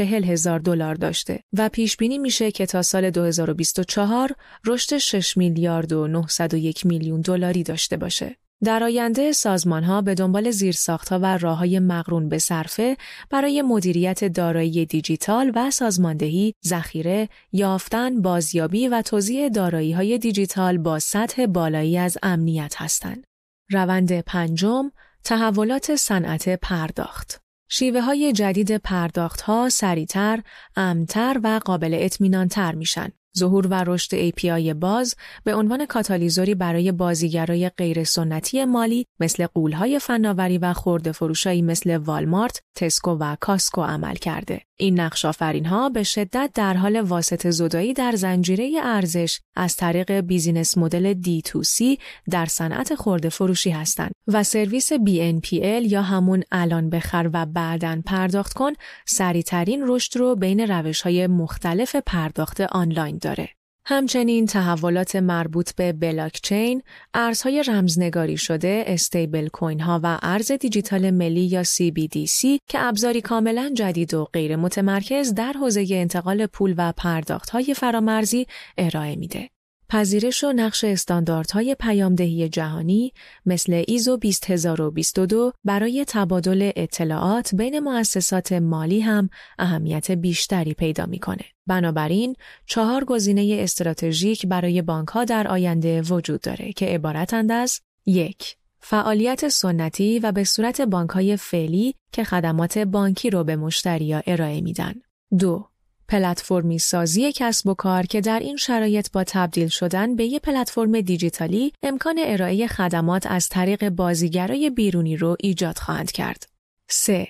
هزار 0.00 0.58
دلار 0.58 0.94
داشته 0.94 1.40
و 1.58 1.68
پیش 1.68 1.96
بینی 1.96 2.18
میشه 2.18 2.50
که 2.50 2.66
تا 2.66 2.82
سال 2.82 3.10
2024 3.10 4.32
رشد 4.66 4.98
6 4.98 5.36
میلیارد 5.36 5.92
و 5.92 6.06
901 6.06 6.86
میلیون 6.86 7.20
دلاری 7.20 7.62
داشته 7.62 7.96
باشه. 7.96 8.36
در 8.64 8.84
آینده 8.84 9.32
سازمان 9.32 9.84
ها 9.84 10.02
به 10.02 10.14
دنبال 10.14 10.50
زیرساختها 10.50 11.18
و 11.22 11.38
راه 11.38 11.58
های 11.58 11.78
مقرون 11.78 12.28
به 12.28 12.38
صرفه 12.38 12.96
برای 13.30 13.62
مدیریت 13.62 14.24
دارایی 14.24 14.86
دیجیتال 14.86 15.52
و 15.54 15.70
سازماندهی، 15.70 16.54
ذخیره، 16.66 17.28
یافتن، 17.52 18.22
بازیابی 18.22 18.88
و 18.88 19.02
توزیع 19.02 19.48
دارایی 19.48 19.92
های 19.92 20.18
دیجیتال 20.18 20.78
با 20.78 20.98
سطح 20.98 21.46
بالایی 21.46 21.98
از 21.98 22.18
امنیت 22.22 22.74
هستند. 22.76 23.24
روند 23.70 24.20
پنجم، 24.20 24.90
تحولات 25.24 25.96
صنعت 25.96 26.48
پرداخت 26.48 27.40
شیوه 27.68 28.00
های 28.00 28.32
جدید 28.32 28.76
پرداخت 28.76 29.40
ها 29.40 29.68
سریعتر، 29.68 30.42
امن‌تر 30.76 31.40
و 31.42 31.60
قابل 31.64 31.96
اطمینان 32.00 32.48
تر 32.48 32.74
میشن 32.74 33.08
ظهور 33.38 33.66
و 33.66 33.84
رشد 33.86 34.30
API 34.30 34.74
باز 34.74 35.14
به 35.44 35.54
عنوان 35.54 35.86
کاتالیزوری 35.86 36.54
برای 36.54 36.92
بازیگرای 36.92 37.68
غیر 37.68 38.04
سنتی 38.04 38.64
مالی 38.64 39.06
مثل 39.20 39.46
غول‌های 39.46 39.98
فناوری 39.98 40.58
و 40.58 40.72
خرده 40.72 41.12
فروشایی 41.12 41.62
مثل 41.62 41.96
والمارت، 41.96 42.62
تسکو 42.74 43.10
و 43.10 43.36
Costco 43.40 43.82
عمل 43.82 44.14
کرده. 44.14 44.60
این 44.78 45.00
نقش 45.00 45.24
ها 45.66 45.88
به 45.88 46.02
شدت 46.02 46.50
در 46.54 46.74
حال 46.74 47.00
واسط 47.00 47.50
زدایی 47.50 47.92
در 47.92 48.12
زنجیره 48.12 48.72
ارزش 48.82 49.40
از 49.56 49.76
طریق 49.76 50.12
business 50.12 50.78
model 50.78 51.14
D2C 51.14 51.98
در 52.30 52.46
صنعت 52.46 52.94
خرده 52.94 53.28
فروشی 53.28 53.70
هستند 53.70 54.12
و 54.26 54.42
سرویس 54.42 54.92
BNPL 54.92 55.82
یا 55.82 56.02
همون 56.02 56.42
الان 56.52 56.90
بخر 56.90 57.30
و 57.32 57.46
بعدا 57.46 58.00
پرداخت 58.00 58.52
کن 58.52 58.72
سریعترین 59.06 59.84
رشد 59.86 60.18
رو 60.18 60.36
بین 60.36 60.60
روش 60.60 61.02
های 61.02 61.26
مختلف 61.26 61.96
پرداخت 61.96 62.60
آنلاین 62.60 63.18
داره. 63.18 63.48
همچنین 63.88 64.46
تحولات 64.46 65.16
مربوط 65.16 65.74
به 65.74 65.92
بلاکچین، 65.92 66.82
ارزهای 67.14 67.62
رمزنگاری 67.62 68.36
شده، 68.36 68.84
stablecoin 68.86 69.80
ها 69.80 70.00
و 70.02 70.18
ارز 70.22 70.52
دیجیتال 70.52 71.10
ملی 71.10 71.40
یا 71.40 71.64
CBDC 71.64 72.58
که 72.68 72.78
ابزاری 72.78 73.20
کاملا 73.20 73.72
جدید 73.74 74.14
و 74.14 74.24
غیر 74.24 74.56
متمرکز 74.56 75.34
در 75.34 75.52
حوزه 75.52 75.86
انتقال 75.90 76.46
پول 76.46 76.74
و 76.78 76.92
پرداخت 76.96 77.50
های 77.50 77.74
فرامرزی 77.74 78.46
ارائه 78.78 79.16
میده. 79.16 79.50
پذیرش 79.88 80.44
و 80.44 80.52
نقش 80.52 80.84
استانداردهای 80.84 81.76
پیامدهی 81.80 82.48
جهانی 82.48 83.12
مثل 83.46 83.84
ایزو 83.86 84.16
20022 84.16 85.52
برای 85.64 86.04
تبادل 86.08 86.70
اطلاعات 86.76 87.54
بین 87.54 87.78
مؤسسات 87.78 88.52
مالی 88.52 89.00
هم 89.00 89.28
اهمیت 89.58 90.10
بیشتری 90.10 90.74
پیدا 90.74 91.06
می‌کنه. 91.06 91.44
بنابراین 91.66 92.36
چهار 92.66 93.04
گزینه 93.04 93.56
استراتژیک 93.60 94.46
برای 94.46 94.82
بانک 94.82 95.08
در 95.28 95.48
آینده 95.48 96.02
وجود 96.02 96.40
داره 96.40 96.72
که 96.72 96.86
عبارتند 96.86 97.52
از 97.52 97.80
یک 98.06 98.56
فعالیت 98.80 99.48
سنتی 99.48 100.18
و 100.18 100.32
به 100.32 100.44
صورت 100.44 100.80
بانک 100.80 101.10
های 101.10 101.36
فعلی 101.36 101.94
که 102.12 102.24
خدمات 102.24 102.78
بانکی 102.78 103.30
رو 103.30 103.44
به 103.44 103.56
مشتری 103.56 104.14
ارائه 104.26 104.60
میدن. 104.60 104.94
دو 105.38 105.68
پلتفرمی 106.08 106.78
سازی 106.78 107.32
کسب 107.32 107.68
و 107.68 107.74
کار 107.74 108.06
که 108.06 108.20
در 108.20 108.38
این 108.38 108.56
شرایط 108.56 109.12
با 109.12 109.24
تبدیل 109.24 109.68
شدن 109.68 110.16
به 110.16 110.24
یک 110.24 110.42
پلتفرم 110.42 111.00
دیجیتالی 111.00 111.72
امکان 111.82 112.16
ارائه 112.18 112.66
خدمات 112.66 113.26
از 113.26 113.48
طریق 113.48 113.88
بازیگرای 113.88 114.70
بیرونی 114.70 115.16
رو 115.16 115.36
ایجاد 115.40 115.78
خواهند 115.78 116.12
کرد. 116.12 116.48
3. 116.88 117.28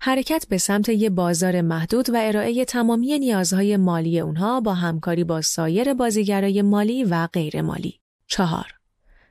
حرکت 0.00 0.46
به 0.48 0.58
سمت 0.58 0.88
یک 0.88 1.10
بازار 1.10 1.60
محدود 1.60 2.10
و 2.10 2.16
ارائه 2.16 2.64
تمامی 2.64 3.18
نیازهای 3.18 3.76
مالی 3.76 4.20
اونها 4.20 4.60
با 4.60 4.74
همکاری 4.74 5.24
با 5.24 5.42
سایر 5.42 5.94
بازیگرای 5.94 6.62
مالی 6.62 7.04
و 7.04 7.26
غیر 7.26 7.62
مالی. 7.62 8.00
4. 8.26 8.66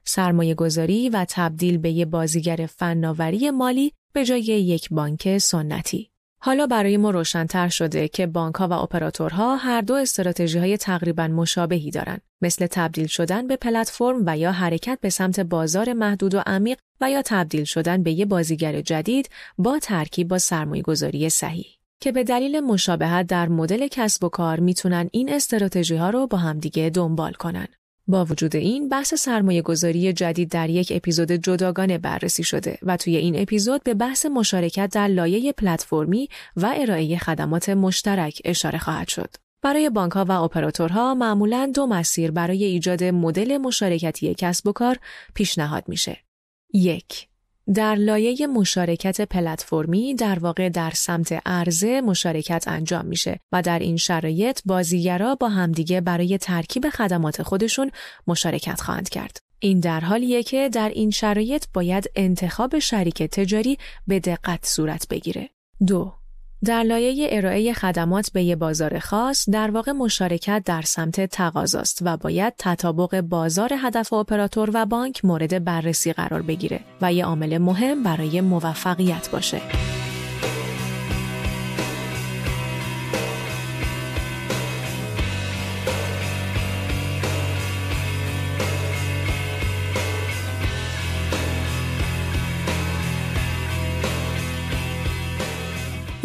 سرمایه 0.03 0.55
گذاری 0.55 1.09
و 1.09 1.25
تبدیل 1.29 1.77
به 1.77 1.91
یک 1.91 2.07
بازیگر 2.07 2.65
فناوری 2.65 3.51
مالی 3.51 3.91
به 4.13 4.25
جای 4.25 4.41
یک 4.41 4.89
بانک 4.89 5.37
سنتی. 5.37 6.09
حالا 6.45 6.67
برای 6.67 6.97
ما 6.97 7.11
روشنتر 7.11 7.69
شده 7.69 8.07
که 8.07 8.27
بانک 8.27 8.55
ها 8.55 8.67
و 8.67 8.73
اپراتورها 8.73 9.55
هر 9.55 9.81
دو 9.81 9.93
استراتژی 9.93 10.59
های 10.59 10.77
تقریبا 10.77 11.27
مشابهی 11.27 11.91
دارند 11.91 12.21
مثل 12.41 12.67
تبدیل 12.67 13.07
شدن 13.07 13.47
به 13.47 13.55
پلتفرم 13.55 14.23
و 14.25 14.37
یا 14.37 14.51
حرکت 14.51 14.97
به 15.01 15.09
سمت 15.09 15.39
بازار 15.39 15.93
محدود 15.93 16.35
و 16.35 16.41
عمیق 16.45 16.77
و 17.01 17.11
یا 17.11 17.21
تبدیل 17.25 17.63
شدن 17.63 18.03
به 18.03 18.11
یک 18.11 18.27
بازیگر 18.27 18.81
جدید 18.81 19.29
با 19.57 19.79
ترکیب 19.79 20.27
با 20.27 20.37
سرمایه 20.37 20.81
گذاری 20.81 21.29
صحیح 21.29 21.67
که 21.99 22.11
به 22.11 22.23
دلیل 22.23 22.59
مشابهت 22.59 23.27
در 23.27 23.47
مدل 23.47 23.87
کسب 23.87 24.23
و 24.23 24.29
کار 24.29 24.59
می‌تونن 24.59 25.09
این 25.11 25.33
استراتژی 25.33 25.95
ها 25.95 26.09
رو 26.09 26.27
با 26.27 26.37
همدیگه 26.37 26.89
دنبال 26.89 27.33
کنن. 27.33 27.67
با 28.07 28.25
وجود 28.25 28.55
این 28.55 28.89
بحث 28.89 29.13
سرمایه 29.13 29.62
گذاری 29.62 30.13
جدید 30.13 30.50
در 30.50 30.69
یک 30.69 30.91
اپیزود 30.95 31.31
جداگانه 31.31 31.97
بررسی 31.97 32.43
شده 32.43 32.77
و 32.81 32.97
توی 32.97 33.17
این 33.17 33.41
اپیزود 33.41 33.83
به 33.83 33.93
بحث 33.93 34.25
مشارکت 34.25 34.89
در 34.93 35.07
لایه 35.07 35.51
پلتفرمی 35.51 36.29
و 36.55 36.74
ارائه 36.77 37.17
خدمات 37.17 37.69
مشترک 37.69 38.41
اشاره 38.45 38.79
خواهد 38.79 39.07
شد. 39.07 39.35
برای 39.62 39.89
بانک 39.89 40.12
ها 40.12 40.25
و 40.25 40.31
اپراتورها 40.31 41.15
معمولا 41.15 41.71
دو 41.75 41.88
مسیر 41.88 42.31
برای 42.31 42.63
ایجاد 42.63 43.03
مدل 43.03 43.57
مشارکتی 43.57 44.35
کسب 44.35 44.67
و 44.67 44.71
کار 44.71 44.97
پیشنهاد 45.33 45.83
میشه. 45.88 46.17
یک 46.74 47.27
در 47.74 47.95
لایه 47.95 48.48
مشارکت 48.48 49.22
پلتفرمی 49.22 50.15
در 50.15 50.39
واقع 50.39 50.69
در 50.69 50.91
سمت 50.91 51.41
عرضه 51.45 52.01
مشارکت 52.01 52.67
انجام 52.67 53.05
میشه 53.05 53.39
و 53.51 53.62
در 53.62 53.79
این 53.79 53.98
شرایط 53.98 54.60
بازیگرا 54.65 55.36
با 55.36 55.50
همدیگه 55.50 56.01
برای 56.01 56.38
ترکیب 56.38 56.89
خدمات 56.89 57.43
خودشون 57.43 57.91
مشارکت 58.27 58.81
خواهند 58.81 59.10
کرد. 59.10 59.38
این 59.60 59.79
در 59.79 60.00
حالیه 60.00 60.43
که 60.43 60.69
در 60.69 60.89
این 60.89 61.12
شرایط 61.12 61.65
باید 61.74 62.12
انتخاب 62.15 62.79
شریک 62.79 63.24
تجاری 63.24 63.77
به 64.07 64.19
دقت 64.19 64.65
صورت 64.65 65.07
بگیره. 65.07 65.50
دو 65.88 66.13
در 66.63 66.83
لایه 66.83 67.27
ارائه 67.31 67.74
خدمات 67.74 68.31
به 68.33 68.43
یه 68.43 68.55
بازار 68.55 69.00
خاص 69.00 69.50
در 69.50 69.71
واقع 69.71 69.91
مشارکت 69.91 70.63
در 70.65 70.81
سمت 70.81 71.25
تقاضاست 71.25 72.00
و 72.01 72.17
باید 72.17 72.53
تطابق 72.57 73.21
بازار 73.21 73.69
هدف 73.81 74.13
اپراتور 74.13 74.69
و 74.74 74.85
بانک 74.85 75.25
مورد 75.25 75.63
بررسی 75.63 76.13
قرار 76.13 76.41
بگیره 76.41 76.79
و 77.01 77.13
یه 77.13 77.25
عامل 77.25 77.57
مهم 77.57 78.03
برای 78.03 78.41
موفقیت 78.41 79.29
باشه. 79.29 79.62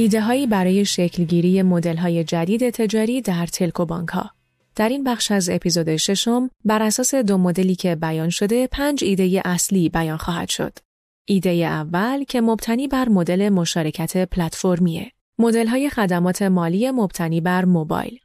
ایده 0.00 0.20
هایی 0.20 0.46
برای 0.46 0.84
شکلگیری 0.84 1.62
مدل 1.62 1.96
های 1.96 2.24
جدید 2.24 2.70
تجاری 2.70 3.20
در 3.20 3.46
تلکو 3.46 3.84
بانک 3.86 4.08
ها. 4.08 4.30
در 4.76 4.88
این 4.88 5.04
بخش 5.04 5.30
از 5.32 5.48
اپیزود 5.48 5.96
ششم 5.96 6.50
بر 6.64 6.82
اساس 6.82 7.14
دو 7.14 7.38
مدلی 7.38 7.74
که 7.74 7.94
بیان 7.94 8.30
شده 8.30 8.66
پنج 8.66 9.04
ایده 9.04 9.42
اصلی 9.44 9.88
بیان 9.88 10.16
خواهد 10.16 10.48
شد. 10.48 10.78
ایده 11.24 11.50
اول 11.50 12.24
که 12.24 12.40
مبتنی 12.40 12.88
بر 12.88 13.08
مدل 13.08 13.48
مشارکت 13.48 14.28
پلتفرمیه. 14.28 15.12
مدل 15.38 15.66
های 15.66 15.90
خدمات 15.90 16.42
مالی 16.42 16.90
مبتنی 16.90 17.40
بر 17.40 17.64
موبایل 17.64 18.18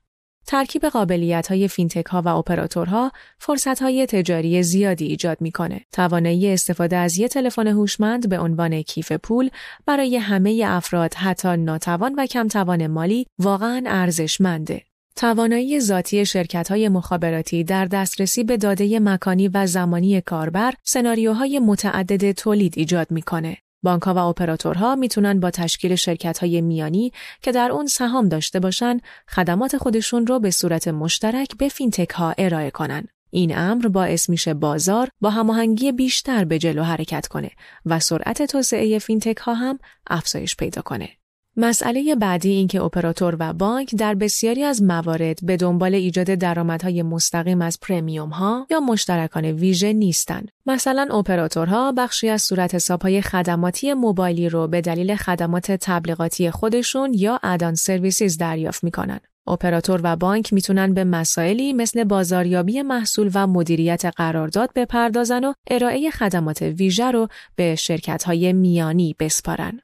ترکیب 0.47 0.85
قابلیت 0.85 1.47
های 1.47 1.67
فینتک 1.67 2.05
ها 2.05 2.21
و 2.21 2.27
اپراتورها 2.27 3.11
فرصت 3.39 3.81
های 3.81 4.05
تجاری 4.05 4.63
زیادی 4.63 5.05
ایجاد 5.05 5.37
می‌کنه. 5.41 5.81
توانایی 5.91 6.53
استفاده 6.53 6.97
از 6.97 7.17
یک 7.17 7.31
تلفن 7.31 7.67
هوشمند 7.67 8.29
به 8.29 8.39
عنوان 8.39 8.81
کیف 8.81 9.11
پول 9.11 9.49
برای 9.85 10.17
همه 10.17 10.63
افراد 10.65 11.13
حتی 11.13 11.57
ناتوان 11.57 12.15
و 12.17 12.25
کم 12.25 12.47
توان 12.47 12.87
مالی 12.87 13.25
واقعا 13.39 13.83
ارزشمنده. 13.85 14.81
توانایی 15.15 15.79
ذاتی 15.79 16.25
شرکت 16.25 16.71
های 16.71 16.89
مخابراتی 16.89 17.63
در 17.63 17.85
دسترسی 17.85 18.43
به 18.43 18.57
داده 18.57 18.99
مکانی 18.99 19.47
و 19.47 19.65
زمانی 19.65 20.21
کاربر 20.21 20.73
سناریوهای 20.83 21.59
متعدد 21.59 22.31
تولید 22.31 22.73
ایجاد 22.77 23.07
می‌کنه. 23.11 23.57
بانکها 23.85 24.13
و 24.13 24.17
اپراتورها 24.17 24.95
می‌تونن 24.95 25.39
با 25.39 25.51
تشکیل 25.51 25.95
شرکت 25.95 26.37
های 26.37 26.61
میانی 26.61 27.11
که 27.41 27.51
در 27.51 27.71
اون 27.71 27.87
سهام 27.87 28.29
داشته 28.29 28.59
باشن 28.59 28.99
خدمات 29.29 29.77
خودشون 29.77 30.27
رو 30.27 30.39
به 30.39 30.51
صورت 30.51 30.87
مشترک 30.87 31.57
به 31.57 31.69
فینتک 31.69 32.09
ها 32.09 32.33
ارائه 32.37 32.71
کنن. 32.71 33.07
این 33.29 33.57
امر 33.57 33.87
باعث 33.87 34.29
میشه 34.29 34.53
بازار 34.53 35.09
با 35.21 35.29
هماهنگی 35.29 35.91
بیشتر 35.91 36.45
به 36.45 36.59
جلو 36.59 36.83
حرکت 36.83 37.27
کنه 37.27 37.51
و 37.85 37.99
سرعت 37.99 38.41
توسعه 38.43 38.99
فینتک 38.99 39.37
ها 39.37 39.53
هم 39.53 39.79
افزایش 40.07 40.55
پیدا 40.55 40.81
کنه. 40.81 41.09
مسئله 41.57 42.15
بعدی 42.15 42.49
این 42.49 42.67
که 42.67 42.81
اپراتور 42.81 43.35
و 43.39 43.53
بانک 43.53 43.95
در 43.95 44.15
بسیاری 44.15 44.63
از 44.63 44.83
موارد 44.83 45.39
به 45.43 45.57
دنبال 45.57 45.95
ایجاد 45.95 46.25
درآمدهای 46.25 47.03
مستقیم 47.03 47.61
از 47.61 47.79
premium 47.81 48.29
ها 48.29 48.67
یا 48.71 48.79
مشترکان 48.79 49.45
ویژه 49.45 49.93
نیستند. 49.93 50.51
مثلا 50.65 51.07
اپراتورها 51.17 51.91
بخشی 51.91 52.29
از 52.29 52.41
صورت 52.41 52.75
حسابهای 52.75 53.21
خدماتی 53.21 53.93
موبایلی 53.93 54.49
رو 54.49 54.67
به 54.67 54.81
دلیل 54.81 55.15
خدمات 55.15 55.71
تبلیغاتی 55.71 56.51
خودشون 56.51 57.13
یا 57.13 57.39
add-on 57.43 57.75
services 57.75 58.37
دریافت 58.37 58.83
می‌کنن. 58.83 59.19
اپراتور 59.47 60.01
و 60.03 60.15
بانک 60.15 60.53
می‌تونن 60.53 60.93
به 60.93 61.03
مسائلی 61.03 61.73
مثل 61.73 62.03
بازاریابی 62.03 62.81
محصول 62.81 63.31
و 63.33 63.47
مدیریت 63.47 64.05
قرارداد 64.15 64.69
بپردازن 64.75 65.43
و 65.43 65.53
ارائه 65.69 66.11
خدمات 66.11 66.61
ویژه 66.61 67.11
رو 67.11 67.27
به 67.55 67.75
شرکت‌های 67.75 68.53
میانی 68.53 69.15
بسپارن. 69.19 69.79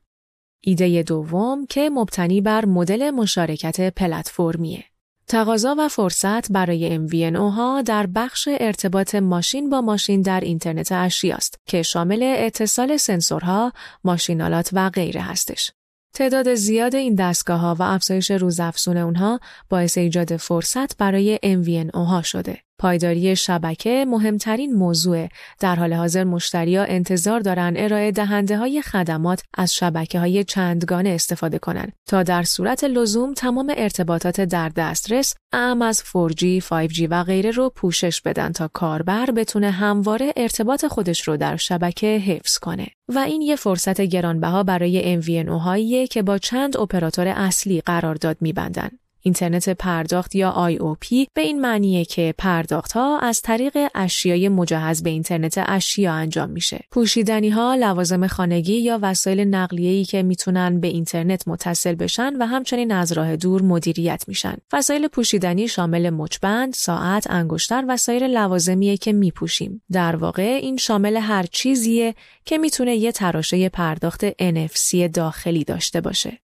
ایده 0.62 1.04
دوم 1.04 1.66
که 1.66 1.90
مبتنی 1.90 2.42
بر 2.42 2.66
مدل 2.66 3.12
مشارکت 3.12 3.94
پلتفرمیه. 3.94 4.84
تقاضا 5.28 5.76
و 5.78 5.88
فرصت 5.88 6.52
برای 6.52 7.08
MVNO 7.08 7.54
ها 7.56 7.82
در 7.82 8.08
بخش 8.08 8.50
ارتباط 8.52 9.16
ماشین 9.16 9.70
با 9.70 9.82
ماشین 9.82 10.22
در 10.22 10.40
اینترنت 10.40 10.92
اشیاست 10.92 11.60
که 11.66 11.82
شامل 11.82 12.36
اتصال 12.38 12.98
سنسورها، 12.98 13.74
ماشینالات 14.04 14.70
و 14.74 14.90
غیره 14.90 15.22
هستش. 15.22 15.72
تعداد 16.14 16.54
زیاد 16.54 16.96
این 16.96 17.16
دستگاه 17.16 17.60
ها 17.60 17.76
و 17.80 17.84
افزایش 17.84 18.32
روزافزون 18.32 18.98
اونها 18.98 19.40
باعث 19.70 19.98
ایجاد 19.98 20.38
فرصت 20.38 20.98
برای 20.98 21.40
MVNO 21.44 21.96
ها 21.98 22.22
شده. 22.22 22.58
پایداری 22.82 23.36
شبکه 23.36 24.06
مهمترین 24.08 24.74
موضوع 24.74 25.28
در 25.60 25.76
حال 25.76 25.94
حاضر 25.94 26.24
مشتریا 26.24 26.84
انتظار 26.84 27.40
دارن 27.40 27.74
ارائه 27.78 28.12
دهنده 28.12 28.58
های 28.58 28.82
خدمات 28.82 29.44
از 29.54 29.76
شبکه 29.76 30.20
های 30.20 30.44
چندگانه 30.44 31.10
استفاده 31.10 31.60
کنند 31.60 31.94
تا 32.06 32.24
در 32.24 32.44
صورت 32.44 32.84
لزوم 32.84 33.34
تمام 33.34 33.74
ارتباطات 33.78 34.42
در 34.42 34.70
دسترس 34.70 35.36
اعم 35.54 35.82
از 35.82 36.04
4G, 36.04 36.64
5G 36.64 37.08
و 37.10 37.24
غیره 37.24 37.52
رو 37.52 37.70
پوشش 37.70 38.22
بدن 38.22 38.52
تا 38.52 38.70
کاربر 38.74 39.32
بتونه 39.32 39.72
همواره 39.72 40.34
ارتباط 40.38 40.86
خودش 40.86 41.28
رو 41.28 41.38
در 41.38 41.58
شبکه 41.58 42.08
حفظ 42.08 42.58
کنه. 42.58 42.88
و 43.08 43.20
این 43.20 43.42
یه 43.42 43.56
فرصت 43.56 44.02
گرانبها 44.02 44.64
برای 44.64 45.22
MVNO 45.22 45.50
هاییه 45.50 46.08
که 46.08 46.24
با 46.24 46.38
چند 46.38 46.78
اپراتور 46.78 47.28
اصلی 47.28 47.82
قرارداد 47.82 48.38
میبندن. 48.42 48.90
اینترنت 49.22 49.70
پرداخت 49.70 50.36
یا 50.36 50.70
IOP 50.72 51.26
به 51.34 51.42
این 51.42 51.62
معنیه 51.62 52.06
که 52.06 52.34
پرداخت 52.38 52.92
ها 52.92 53.20
از 53.20 53.42
طریق 53.42 53.78
اشیای 53.96 54.50
مجهز 54.50 55.04
به 55.04 55.10
اینترنت 55.10 55.64
اشیا 55.68 56.14
انجام 56.14 56.50
میشه. 56.50 56.80
پوشیدنی 56.92 57.50
ها 57.50 57.76
لوازم 57.76 58.28
خانگی 58.28 58.74
یا 58.74 59.00
وسایل 59.02 59.40
نقلیه‌ای 59.40 60.06
که 60.06 60.24
می‌تونن 60.24 60.80
به 60.80 60.88
اینترنت 60.88 61.48
متصل 61.48 61.96
بشن 61.96 62.34
و 62.40 62.46
همچنین 62.46 62.92
از 62.92 63.12
راه 63.12 63.36
دور 63.36 63.62
مدیریت 63.62 64.24
میشن. 64.28 64.56
وسایل 64.74 65.08
پوشیدنی 65.08 65.68
شامل 65.68 66.10
مچبند، 66.10 66.74
ساعت، 66.74 67.32
انگشتر 67.32 67.86
و 67.88 67.98
سایر 67.98 68.28
لوازمیه 68.28 68.98
که 68.98 69.14
میپوشیم. 69.14 69.82
در 69.92 70.16
واقع 70.16 70.60
این 70.62 70.78
شامل 70.78 71.18
هر 71.18 71.46
چیزیه 71.52 72.16
که 72.46 72.58
می‌تونه 72.58 72.96
یه 72.96 73.12
تراشه 73.12 73.70
پرداخت 73.70 74.30
NFC 74.30 75.10
داخلی 75.14 75.64
داشته 75.64 76.02
باشه. 76.02 76.38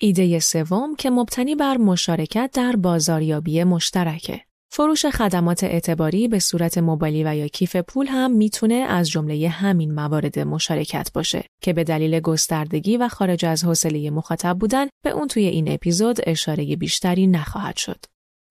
ایده 0.00 0.38
سوم 0.38 0.96
که 0.96 1.10
مبتنی 1.10 1.54
بر 1.54 1.76
مشارکت 1.76 2.50
در 2.54 2.76
بازاریابی 2.76 3.64
مشترکه. 3.64 4.40
فروش 4.70 5.06
خدمات 5.06 5.64
اعتباری 5.64 6.28
به 6.28 6.38
صورت 6.38 6.78
موبایلی 6.78 7.24
و 7.24 7.36
یا 7.36 7.48
کیف 7.48 7.76
پول 7.76 8.06
هم 8.06 8.30
می‌تونه 8.30 8.74
از 8.74 9.10
جمله 9.10 9.48
همین 9.48 9.94
موارد 9.94 10.38
مشارکت 10.38 11.10
باشه 11.14 11.44
که 11.62 11.72
به 11.72 11.84
دلیل 11.84 12.20
گستردگی 12.20 12.96
و 12.96 13.08
خارج 13.08 13.44
از 13.44 13.64
حوصله 13.64 14.10
مخاطب 14.10 14.58
بودن 14.58 14.86
به 15.04 15.10
اون 15.10 15.28
توی 15.28 15.46
این 15.46 15.72
اپیزود 15.72 16.18
اشاره 16.26 16.76
بیشتری 16.76 17.26
نخواهد 17.26 17.76
شد. 17.76 18.04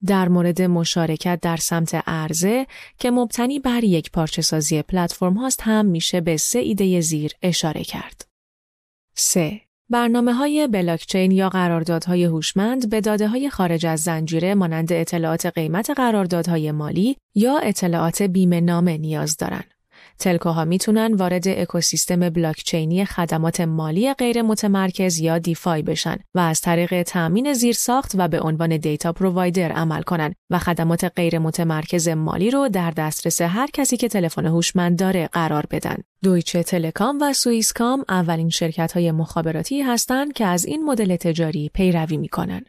در 0.06 0.28
مورد 0.28 0.62
مشارکت 0.62 1.40
در 1.42 1.58
سمت 1.58 1.96
عرضه 1.96 2.68
که 3.00 3.12
مبتنی 3.12 3.60
بر 3.60 3.84
یک 3.84 4.12
پارچه 4.12 4.42
سازی 4.42 4.82
پلتفرم 4.82 5.34
هاست 5.34 5.62
هم 5.62 5.86
میشه 5.86 6.22
به 6.22 6.38
سه 6.38 6.60
ایده 6.60 7.02
زیر 7.02 7.32
اشاره 7.42 7.84
کرد. 7.84 8.28
3. 9.16 9.67
برنامه 9.90 10.34
های 10.34 10.68
بلاکچین 10.68 11.32
یا 11.32 11.50
قراردادهای 11.50 12.24
هوشمند 12.24 12.90
به 12.90 13.02
داده 13.02 13.28
های 13.28 13.50
خارج 13.50 13.86
از 13.86 14.00
زنجیره 14.00 14.56
مانند 14.56 14.94
اطلاعات 14.94 15.46
قیمت 15.46 15.90
قراردادهای 15.90 16.72
مالی 16.72 17.18
یا 17.36 17.58
اطلاعات 17.58 18.22
بیمه 18.22 18.62
نامه 18.62 18.98
نیاز 18.98 19.38
دارند. 19.38 19.77
تلکوها 20.20 20.66
می‌تونن 20.66 21.14
وارد 21.14 21.48
اکوسیستم 21.48 22.30
بلاکچینی 22.30 23.06
خدمات 23.06 23.62
مالی 23.62 24.14
غیر 24.14 24.42
متمرکز 24.42 25.20
یا 25.20 25.38
دیفای 25.38 25.82
بشن 25.82 26.18
و 26.36 26.40
از 26.40 26.62
طریق 26.62 27.04
تأمین 27.04 27.54
زیرساخت 27.54 28.12
و 28.16 28.28
به 28.28 28.40
عنوان 28.40 28.78
دیتا 28.78 29.14
پرووایدر 29.14 29.72
عمل 29.72 30.02
کنن 30.02 30.34
و 30.50 30.60
خدمات 30.60 31.04
غیر 31.16 31.40
متمرکز 31.40 32.08
مالی 32.08 32.52
رو 32.52 32.70
در 32.70 32.92
دسترس 32.92 33.42
هر 33.42 33.68
کسی 33.74 33.98
که 33.98 34.08
تلفن 34.08 34.46
هوشمند 34.46 35.00
داره 35.00 35.28
قرار 35.28 35.66
بدن. 35.72 35.98
دویچه 36.24 36.64
تلکام 36.64 37.18
و 37.22 37.34
سوئیسکام 37.34 38.06
اولین 38.10 38.50
شرکت 38.50 38.92
های 38.92 39.12
مخابراتی 39.12 39.82
هستند 39.82 40.34
که 40.34 40.46
از 40.46 40.66
این 40.66 40.86
مدل 40.86 41.16
تجاری 41.16 41.72
پیروی 41.74 42.18
می‌کنن. 42.18 42.66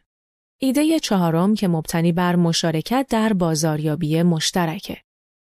ایده 0.61 1.01
چهارم 1.01 1.55
که 1.55 1.69
مبتنی 1.69 2.13
بر 2.13 2.37
مشارکت 2.37 3.07
در 3.11 3.33
بازاریابی 3.33 4.23
مشترکه. 4.23 4.97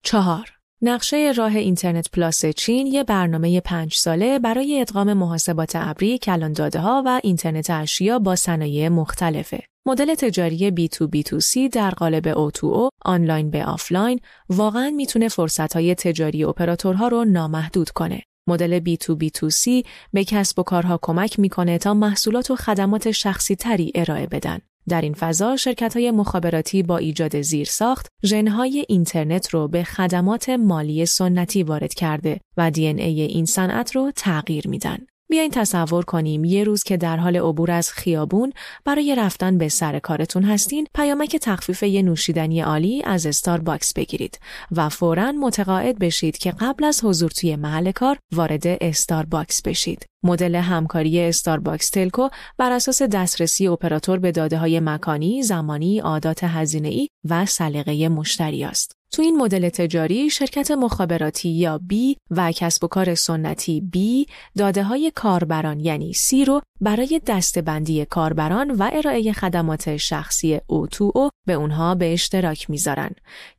چهار 0.03 0.60
نقشه 0.83 1.33
راه 1.35 1.55
Internet 1.55 2.11
Plus 2.11 2.45
چین 2.45 2.87
یه 2.87 3.03
برنامه 3.03 3.59
پنج 3.59 3.93
ساله 3.93 4.39
برای 4.39 4.81
ادغام 4.81 5.13
محاسبات 5.13 5.71
ابری، 5.75 6.17
کلان 6.17 6.53
داده 6.53 6.79
ها 6.79 7.03
و 7.05 7.21
اینترنت 7.23 7.69
اشیا 7.69 8.19
با 8.19 8.35
صنایع 8.35 8.89
مختلفه. 8.89 9.63
مدل 9.87 10.15
تجاری 10.15 10.71
B2B2C 10.71 11.69
در 11.71 11.91
قالب 11.91 12.49
O2O 12.49 12.89
آنلاین 13.05 13.49
به 13.49 13.65
آفلاین 13.65 14.19
واقعا 14.49 14.89
می‌تونه 14.89 15.27
فرصتهای 15.27 15.95
تجاری 15.95 16.43
اپراتورها 16.43 17.07
رو 17.07 17.25
نامحدود 17.25 17.89
کنه. 17.89 18.21
مدل 18.47 18.79
B2B2C 18.79 19.85
به 20.13 20.23
کسب 20.23 20.59
و 20.59 20.63
کارها 20.63 20.99
کمک 21.01 21.39
می‌کنه 21.39 21.77
تا 21.77 21.93
محصولات 21.93 22.51
و 22.51 22.55
خدمات 22.55 23.11
شخصی 23.11 23.55
تری 23.55 23.91
ارائه 23.95 24.27
بدن. 24.27 24.59
در 24.89 25.01
این 25.01 25.13
فضا 25.13 25.55
شرکت 25.55 25.97
های 25.97 26.11
مخابراتی 26.11 26.83
با 26.83 26.97
ایجاد 26.97 27.41
زیرساخت 27.41 28.07
ژنهای 28.23 28.85
اینترنت 28.89 29.49
رو 29.49 29.67
به 29.67 29.83
خدمات 29.83 30.49
مالی 30.49 31.05
سنتی 31.05 31.63
وارد 31.63 31.93
کرده 31.93 32.39
و 32.57 32.71
دی 32.71 32.87
ای 32.87 33.21
این 33.21 33.45
صنعت 33.45 33.95
رو 33.95 34.11
تغییر 34.15 34.67
میدن. 34.67 34.97
بیاین 35.31 35.51
تصور 35.51 36.05
کنیم 36.05 36.45
یه 36.45 36.63
روز 36.63 36.83
که 36.83 36.97
در 36.97 37.17
حال 37.17 37.35
عبور 37.37 37.71
از 37.71 37.91
خیابون 37.91 38.53
برای 38.85 39.15
رفتن 39.15 39.57
به 39.57 39.69
سر 39.69 39.99
کارتون 39.99 40.43
هستین 40.43 40.87
پیامک 40.95 41.35
تخفیف 41.35 41.83
یه 41.83 42.01
نوشیدنی 42.01 42.61
عالی 42.61 43.03
از 43.03 43.25
استارباکس 43.25 43.93
بگیرید 43.93 44.39
و 44.71 44.89
فوراً 44.89 45.31
متقاعد 45.31 45.99
بشید 45.99 46.37
که 46.37 46.51
قبل 46.51 46.83
از 46.83 47.03
حضور 47.03 47.31
توی 47.31 47.55
محل 47.55 47.91
کار 47.91 48.17
وارد 48.31 48.67
استارباکس 48.67 49.61
بشید. 49.61 50.05
مدل 50.23 50.55
همکاری 50.55 51.21
استارباکس 51.21 51.89
telco 51.89 52.29
بر 52.57 52.71
اساس 52.71 53.01
دسترسی 53.01 53.67
اپراتور 53.67 54.19
به 54.19 54.31
داده 54.31 54.57
های 54.57 54.79
مکانی، 54.79 55.43
زمانی، 55.43 55.99
عادات 55.99 56.43
هزینه‌ای 56.43 57.07
و 57.29 57.45
سلیقه 57.45 58.09
مشتری 58.09 58.63
است. 58.63 59.00
تو 59.13 59.21
این 59.21 59.37
مدل 59.37 59.69
تجاری 59.69 60.29
شرکت 60.29 60.71
مخابراتی 60.71 61.49
یا 61.49 61.81
B 61.91 61.95
و 62.31 62.51
کسب 62.51 62.83
و 62.83 62.87
کار 62.87 63.15
سنتی 63.15 63.91
B 63.95 64.29
داده 64.57 64.83
های 64.83 65.11
کاربران 65.15 65.79
یعنی 65.79 66.13
C 66.13 66.47
رو 66.47 66.61
برای 66.81 67.21
دسته‌بندی 67.27 68.05
کاربران 68.05 68.71
و 68.71 68.89
ارائه 68.93 69.33
خدمات 69.33 69.97
شخصی 69.97 70.57
O2O 70.57 71.29
به 71.47 71.53
اونها 71.53 71.95
به 71.95 72.13
اشتراک 72.13 72.69
می‌ذارن 72.69 73.11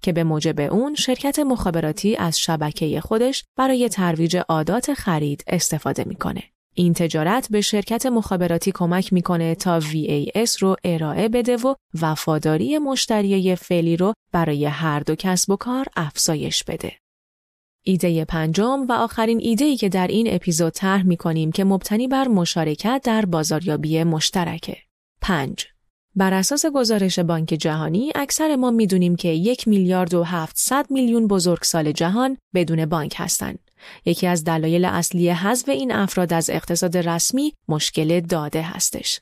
که 0.03 0.13
به 0.13 0.25
موجب 0.25 0.61
اون 0.61 0.95
شرکت 0.95 1.39
مخابراتی 1.39 2.17
از 2.17 2.39
شبکه 2.39 3.01
خودش 3.01 3.45
برای 3.59 3.89
ترویج 3.89 4.37
عادات 4.49 4.95
خرید 4.95 5.45
استفاده 5.47 6.05
می‌کنه. 6.07 6.52
این 6.75 6.95
تجارت 6.95 7.49
به 7.51 7.61
شرکت 7.61 8.07
مخابراتی 8.07 8.73
کمک 8.73 9.13
می‌کنه 9.13 9.55
تا 9.55 9.81
VAS 9.81 10.59
رو 10.59 10.77
ارائه 10.85 11.29
بده 11.29 11.57
و 11.57 11.75
وفاداری 12.01 12.79
مشتریای 12.79 13.57
فعلی 13.57 13.97
رو 13.97 14.13
برای 14.33 14.65
هر 14.65 15.01
دو 15.01 15.15
کسب 15.15 15.51
و 15.51 15.57
کار 15.57 15.87
افزایش 15.97 16.65
بده. 16.65 16.93
ایده 17.85 18.25
پنجم 18.25 18.87
و 18.89 18.93
آخرین 18.93 19.39
ایده 19.41 19.77
که 19.77 19.89
در 19.89 20.07
این 20.07 20.35
اپیزود 20.35 20.73
طرح 20.73 21.03
می 21.03 21.17
کنیم 21.17 21.53
که 21.53 21.65
مبتنی 21.65 22.09
بر 22.09 22.29
مشارکت 22.29 23.01
در 23.05 23.25
بازاریابی 23.25 24.05
مشترکه. 24.05 24.77
5. 25.21 25.67
بر 26.17 26.35
اساس 26.35 26.67
گزارش 26.67 27.19
بانک 27.19 27.49
جهانی 27.49 28.13
اکثر 28.15 28.57
ما 28.57 28.71
می‌دونیم 28.71 29.17
که 29.17 29.29
یک 29.29 29.69
میلیارد 29.69 30.15
و 30.15 30.23
700 30.23 30.87
میلیون 30.91 31.27
بزرگسال 31.27 31.93
جهان 31.93 32.39
بدون 32.55 32.87
بانک 32.87 33.15
هستند. 33.17 33.59
یکی 34.05 34.27
از 34.27 34.45
دلایل 34.45 34.85
اصلی 34.85 35.31
حذف 35.31 35.69
این 35.69 35.93
افراد 35.93 36.33
از 36.33 36.51
اقتصاد 36.51 36.97
رسمی 36.97 37.55
مشکل 37.69 38.21
داده 38.21 38.63
هستش. 38.63 39.21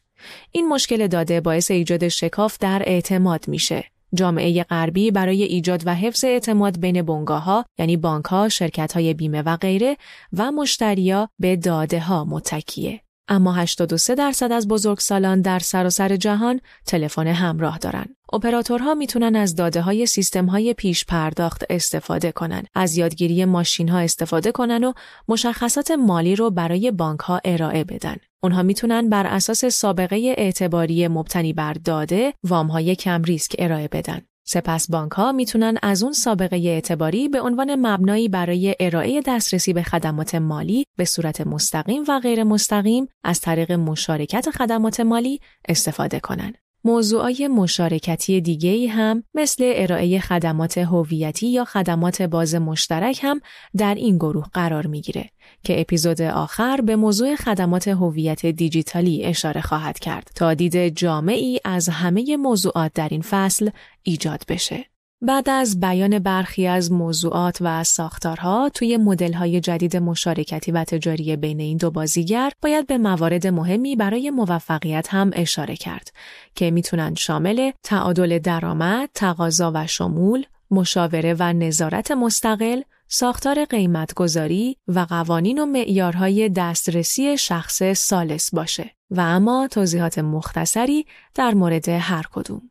این 0.53 0.68
مشکل 0.68 1.07
داده 1.07 1.40
باعث 1.40 1.70
ایجاد 1.70 2.09
شکاف 2.09 2.59
در 2.59 2.83
اعتماد 2.87 3.49
میشه. 3.49 3.85
جامعه 4.14 4.62
غربی 4.62 5.11
برای 5.11 5.42
ایجاد 5.42 5.83
و 5.87 5.94
حفظ 5.94 6.25
اعتماد 6.25 6.81
بین 6.81 7.03
بنگاه 7.03 7.42
ها 7.42 7.64
یعنی 7.79 7.96
بانک 7.96 8.25
ها، 8.25 8.49
شرکت 8.49 8.92
های 8.92 9.14
بیمه 9.14 9.42
و 9.42 9.57
غیره 9.57 9.96
و 10.33 10.53
مشتریا 10.53 11.29
به 11.38 11.57
داده 11.57 12.01
ها 12.01 12.25
متکیه. 12.25 13.01
اما 13.31 13.53
83 13.53 14.14
درصد 14.14 14.53
از 14.53 14.69
بزرگسالان 14.69 15.40
در 15.40 15.59
سراسر 15.59 16.16
جهان 16.16 16.61
تلفن 16.87 17.27
همراه 17.27 17.79
دارند. 17.79 18.16
اپراتورها 18.33 18.95
می‌تونن 18.95 19.37
از 19.37 19.55
داده 19.55 19.81
های 19.81 20.07
سیستم 20.07 20.47
های 20.47 20.75
پیش 20.75 21.05
پرداخت 21.05 21.64
استفاده 21.71 22.33
کنن، 22.33 22.62
از 22.75 22.97
یادگیری 22.97 23.45
ماشین 23.45 23.88
ها 23.88 23.99
استفاده 23.99 24.53
کنن 24.53 24.85
و 24.85 24.93
مشخصات 25.29 25.90
مالی 25.90 26.37
رو 26.37 26.51
برای 26.51 26.90
بانک 26.90 27.21
ها 27.21 27.40
ارائه 27.45 27.85
بدن. 27.85 28.16
اونها 28.43 28.62
می‌تونن 28.62 29.09
بر 29.09 29.27
اساس 29.27 29.64
سابقه 29.64 30.35
اعتباری 30.38 31.09
مبتنی 31.09 31.53
بر 31.53 31.73
داده 31.73 32.35
وام 32.45 32.66
های 32.66 32.97
کم 32.97 33.23
ریسک 33.23 33.57
ارائه 33.59 33.88
بدن. 33.88 34.21
سپس 34.53 34.91
بانک 34.91 35.13
ها 35.13 35.33
می‌تونن 35.33 35.79
از 35.83 36.03
اون 36.03 36.13
سابقه 36.13 36.57
اعتباری 36.57 37.29
به 37.29 37.41
عنوان 37.41 37.87
مبنایی 37.87 38.29
برای 38.29 38.77
ارائه 38.81 39.23
دسترسی 39.27 39.73
به 39.73 39.83
خدمات 39.83 40.35
مالی 40.35 40.85
به 40.97 41.05
صورت 41.05 41.41
مستقیم 41.41 42.05
و 42.09 42.21
غیر 42.21 42.45
مستقیم 42.45 43.07
از 43.25 43.41
طریق 43.41 43.73
مشارکت 43.73 44.51
خدمات 44.51 45.01
مالی 45.01 45.41
استفاده 45.69 46.21
کنند. 46.21 46.55
موضوعای 46.85 47.49
مشارکتی 47.49 48.41
دیگه 48.41 48.71
ای 48.71 48.87
هم 48.87 49.25
مثل 49.35 49.73
ارائه 49.77 50.21
خدمات 50.21 50.79
هویتی 50.79 51.47
یا 51.47 51.65
خدمات 51.65 52.23
باز 52.23 52.55
مشترک 52.55 53.21
هم 53.23 53.41
در 53.77 53.95
این 53.95 54.17
گروه 54.17 54.47
قرار 54.53 54.87
می‌گیره 54.87 55.31
که 55.64 55.81
اپیزود 55.81 56.23
آخر 56.23 56.81
به 56.81 56.96
موضوع 56.96 57.37
خدمات 57.37 57.88
هویت 57.88 58.46
دیجیتالی 58.46 59.25
اشاره 59.25 59.61
خواهد 59.61 59.99
کرد 59.99 60.31
تا 60.35 60.55
دید 60.55 60.88
جامعی 60.88 61.61
از 61.64 61.88
همه 61.88 62.37
موضوعات 62.37 62.92
در 62.94 63.09
این 63.09 63.23
فصل 63.23 63.70
ایجاد 64.03 64.42
بشه. 64.49 64.85
بعد 65.23 65.51
از 65.51 65.81
بیان 65.81 66.18
برخی 66.18 66.66
از 66.66 66.92
موضوعات 66.92 67.59
و 67.61 67.85
ساختارها 67.85 68.68
توی 68.75 68.96
مدل‌های 68.96 69.61
جدید 69.61 69.96
مشارکتی 69.96 70.73
و 70.73 70.85
تجاری 70.85 71.37
بین 71.37 71.61
این 71.61 71.77
دو 71.77 71.90
بازیگر 71.90 72.53
باید 72.62 72.87
به 72.87 72.99
موارد 72.99 73.46
مهمی 73.46 73.96
برای 73.96 74.31
موفقیت 74.31 75.14
هم 75.14 75.31
اشاره 75.35 75.77
کرد 75.77 76.12
که 76.55 76.70
می‌تونن 76.70 77.14
شامل 77.14 77.70
تعادل 77.83 78.38
درآمد، 78.38 79.09
تقاضا 79.14 79.73
و 79.75 79.87
شمول، 79.87 80.44
مشاوره 80.70 81.37
و 81.38 81.53
نظارت 81.53 82.11
مستقل، 82.11 82.83
ساختار 83.12 83.64
قیمتگذاری 83.64 84.77
و 84.88 85.01
قوانین 85.01 85.59
و 85.59 85.66
معیارهای 85.66 86.49
دسترسی 86.49 87.38
شخص 87.38 87.83
سالس 87.83 88.55
باشه 88.55 88.90
و 89.11 89.20
اما 89.20 89.68
توضیحات 89.70 90.18
مختصری 90.18 91.07
در 91.35 91.55
مورد 91.55 91.88
هر 91.88 92.27
کدوم. 92.33 92.70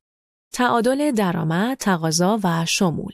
تعادل 0.53 1.11
درآمد، 1.11 1.77
تقاضا 1.77 2.39
و 2.43 2.65
شمول 2.65 3.13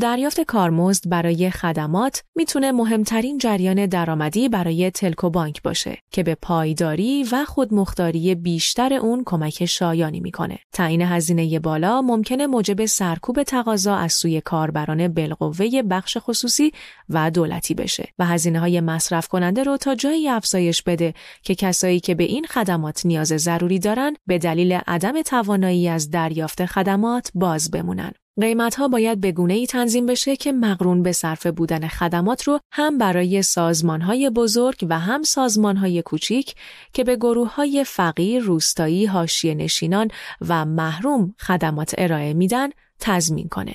دریافت 0.00 0.40
کارمزد 0.40 1.08
برای 1.08 1.50
خدمات 1.50 2.22
می‌تونه 2.34 2.72
مهمترین 2.72 3.38
جریان 3.38 3.86
درآمدی 3.86 4.48
برای 4.48 4.90
تلکو 4.90 5.30
بانک 5.30 5.62
باشه 5.62 5.98
که 6.10 6.22
به 6.22 6.34
پایداری 6.34 7.26
و 7.32 7.44
خودمختاری 7.44 8.34
بیشتر 8.34 8.94
اون 8.94 9.22
کمک 9.26 9.64
شایانی 9.64 10.20
می‌کنه. 10.20 10.58
تعیین 10.72 11.02
هزینه 11.02 11.58
بالا 11.58 12.02
ممکنه 12.02 12.46
موجب 12.46 12.84
سرکوب 12.84 13.42
تقاضا 13.42 13.96
از 13.96 14.12
سوی 14.12 14.40
کاربران 14.40 15.08
بالقوه 15.08 15.82
بخش 15.82 16.16
خصوصی 16.20 16.72
و 17.08 17.30
دولتی 17.30 17.74
بشه 17.74 18.08
و 18.18 18.26
هزینه 18.26 18.60
های 18.60 18.80
مصرف 18.80 19.28
کننده 19.28 19.62
رو 19.62 19.76
تا 19.76 19.94
جایی 19.94 20.28
افزایش 20.28 20.82
بده 20.82 21.14
که 21.42 21.54
کسایی 21.54 22.00
که 22.00 22.14
به 22.14 22.24
این 22.24 22.46
خدمات 22.46 23.06
نیاز 23.06 23.28
ضروری 23.28 23.78
دارن 23.78 24.16
به 24.26 24.38
دلیل 24.38 24.72
عدم 24.86 25.22
توانایی 25.22 25.88
از 25.88 26.10
دریافت 26.10 26.66
خدمات 26.66 27.30
باز 27.34 27.70
بمونن. 27.70 28.12
قیمت 28.40 28.74
ها 28.74 28.88
باید 28.88 29.20
به 29.20 29.32
گونه 29.32 29.54
ای 29.54 29.66
تنظیم 29.66 30.06
بشه 30.06 30.36
که 30.36 30.52
مقرون 30.52 31.02
به 31.02 31.12
صرف 31.12 31.46
بودن 31.46 31.88
خدمات 31.88 32.42
رو 32.42 32.60
هم 32.72 32.98
برای 32.98 33.42
سازمان 33.42 34.00
های 34.00 34.30
بزرگ 34.30 34.86
و 34.88 34.98
هم 34.98 35.22
سازمان 35.22 35.76
های 35.76 36.02
کوچیک 36.02 36.54
که 36.92 37.04
به 37.04 37.16
گروه 37.16 37.54
های 37.54 37.84
فقیر، 37.84 38.42
روستایی، 38.42 39.06
حاشیه 39.06 39.54
نشینان 39.54 40.08
و 40.48 40.64
محروم 40.64 41.34
خدمات 41.40 41.94
ارائه 41.98 42.34
میدن 42.34 42.68
تضمین 43.00 43.48
کنه. 43.48 43.74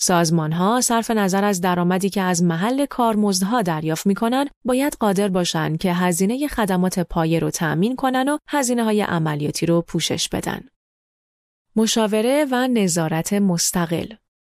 سازمان 0.00 0.52
ها 0.52 0.80
صرف 0.80 1.10
نظر 1.10 1.44
از 1.44 1.60
درآمدی 1.60 2.10
که 2.10 2.22
از 2.22 2.42
محل 2.42 2.86
کارمزدها 2.86 3.62
دریافت 3.62 4.06
می‌کنن 4.06 4.46
باید 4.64 4.96
قادر 5.00 5.28
باشن 5.28 5.76
که 5.76 5.92
هزینه 5.92 6.48
خدمات 6.48 6.98
پایه 6.98 7.38
رو 7.38 7.50
تأمین 7.50 7.96
کنن 7.96 8.28
و 8.28 8.38
هزینه 8.48 8.84
های 8.84 9.02
عملیاتی 9.02 9.66
رو 9.66 9.82
پوشش 9.82 10.28
بدن. 10.28 10.60
مشاوره 11.78 12.46
و 12.50 12.68
نظارت 12.68 13.32
مستقل 13.32 14.06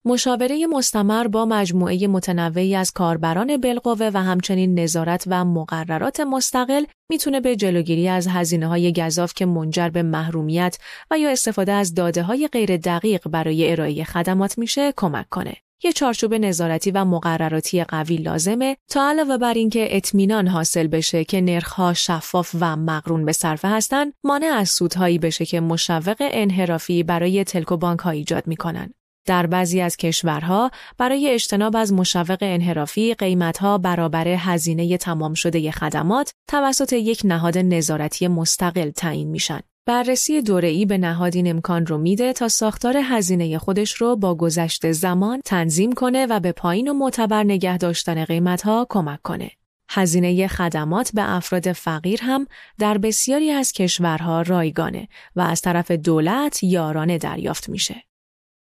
مشاوره 0.06 0.66
مستمر 0.66 1.26
با 1.26 1.44
مجموعه 1.44 2.06
متنوعی 2.06 2.76
از 2.76 2.92
کاربران 2.92 3.56
بالقوه 3.56 4.10
و 4.14 4.22
همچنین 4.22 4.80
نظارت 4.80 5.24
و 5.26 5.44
مقررات 5.44 6.20
مستقل 6.20 6.84
می‌تونه 7.10 7.40
به 7.40 7.56
جلوگیری 7.56 8.08
از 8.08 8.26
هزینه 8.26 8.66
های 8.66 8.92
گذاف 8.92 9.34
که 9.34 9.46
منجر 9.46 9.88
به 9.88 10.02
محرومیت 10.02 10.78
و 11.10 11.18
یا 11.18 11.30
استفاده 11.30 11.72
از 11.72 11.94
داده 11.94 12.22
های 12.22 12.48
غیر 12.48 12.76
دقیق 12.76 13.28
برای 13.28 13.72
ارائه 13.72 14.04
خدمات 14.04 14.58
میشه 14.58 14.92
کمک 14.96 15.28
کنه. 15.28 15.54
یه 15.84 15.92
چارچوب 15.92 16.34
نظارتی 16.34 16.90
و 16.90 17.04
مقرراتی 17.04 17.84
قوی 17.84 18.16
لازمه 18.16 18.76
تا 18.90 19.08
علاوه 19.08 19.38
بر 19.38 19.54
اینکه 19.54 19.96
اطمینان 19.96 20.48
حاصل 20.48 20.86
بشه 20.86 21.24
که 21.24 21.40
نرخها 21.40 21.94
شفاف 21.94 22.56
و 22.60 22.76
مقرون 22.76 23.24
به 23.24 23.32
صرفه 23.32 23.68
هستند 23.68 24.12
مانع 24.24 24.46
از 24.46 24.68
سودهایی 24.68 25.18
بشه 25.18 25.44
که 25.44 25.60
مشوق 25.60 26.16
انحرافی 26.20 27.02
برای 27.02 27.44
تلکو 27.44 27.76
بانک 27.76 28.00
ها 28.00 28.10
ایجاد 28.10 28.46
می‌کنن 28.46 28.94
در 29.26 29.46
بعضی 29.46 29.80
از 29.80 29.96
کشورها 29.96 30.70
برای 30.98 31.30
اجتناب 31.30 31.76
از 31.76 31.92
مشوق 31.92 32.38
انحرافی 32.40 33.14
قیمتها 33.14 33.78
برابر 33.78 34.28
هزینه 34.28 34.96
تمام 34.96 35.34
شده 35.34 35.70
خدمات 35.70 36.32
توسط 36.50 36.92
یک 36.92 37.22
نهاد 37.24 37.58
نظارتی 37.58 38.28
مستقل 38.28 38.90
تعیین 38.90 39.28
میشن. 39.28 39.60
بررسی 39.86 40.42
دوره‌ای 40.42 40.86
به 40.86 40.98
نهاد 40.98 41.36
این 41.36 41.50
امکان 41.50 41.86
رو 41.86 41.98
میده 41.98 42.32
تا 42.32 42.48
ساختار 42.48 42.96
هزینه 42.96 43.58
خودش 43.58 43.94
رو 43.94 44.16
با 44.16 44.34
گذشت 44.34 44.92
زمان 44.92 45.40
تنظیم 45.44 45.92
کنه 45.92 46.26
و 46.26 46.40
به 46.40 46.52
پایین 46.52 46.88
و 46.88 46.92
معتبر 46.92 47.42
نگه 47.44 47.78
داشتن 47.78 48.24
قیمتها 48.24 48.86
کمک 48.90 49.22
کنه. 49.22 49.50
هزینه 49.90 50.48
خدمات 50.48 51.10
به 51.14 51.36
افراد 51.36 51.72
فقیر 51.72 52.20
هم 52.22 52.46
در 52.78 52.98
بسیاری 52.98 53.50
از 53.50 53.72
کشورها 53.72 54.42
رایگانه 54.42 55.08
و 55.36 55.40
از 55.40 55.60
طرف 55.60 55.90
دولت 55.90 56.62
یارانه 56.62 57.18
دریافت 57.18 57.68
میشه. 57.68 58.04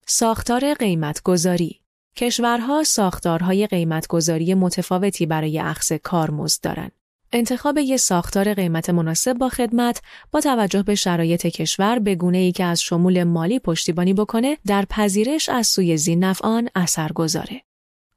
ساختار 0.08 0.74
قیمتگذاری 0.74 1.82
کشورها 2.16 2.84
ساختارهای 2.84 3.68
قیمتگذاری 3.68 4.54
متفاوتی 4.54 5.26
برای 5.26 5.60
اخذ 5.60 5.94
کارمزد 5.94 6.64
دارند. 6.64 6.92
انتخاب 7.38 7.78
یک 7.78 7.98
ساختار 7.98 8.54
قیمت 8.54 8.90
مناسب 8.90 9.34
با 9.34 9.50
خدمت 9.50 10.02
با 10.32 10.42
توجه 10.42 10.84
به 10.84 10.96
شرایط 10.96 11.48
کشور 11.48 12.00
به 12.00 12.16
گونه 12.16 12.38
ای 12.38 12.52
که 12.52 12.64
از 12.64 12.82
شمول 12.82 13.24
مالی 13.24 13.60
پشتیبانی 13.60 14.14
بکنه 14.14 14.58
در 14.66 14.86
پذیرش 14.90 15.50
از 15.50 15.68
سوی 15.68 15.98
زینفعان 15.98 16.70
اثر 16.76 17.12
گذاره. 17.12 17.62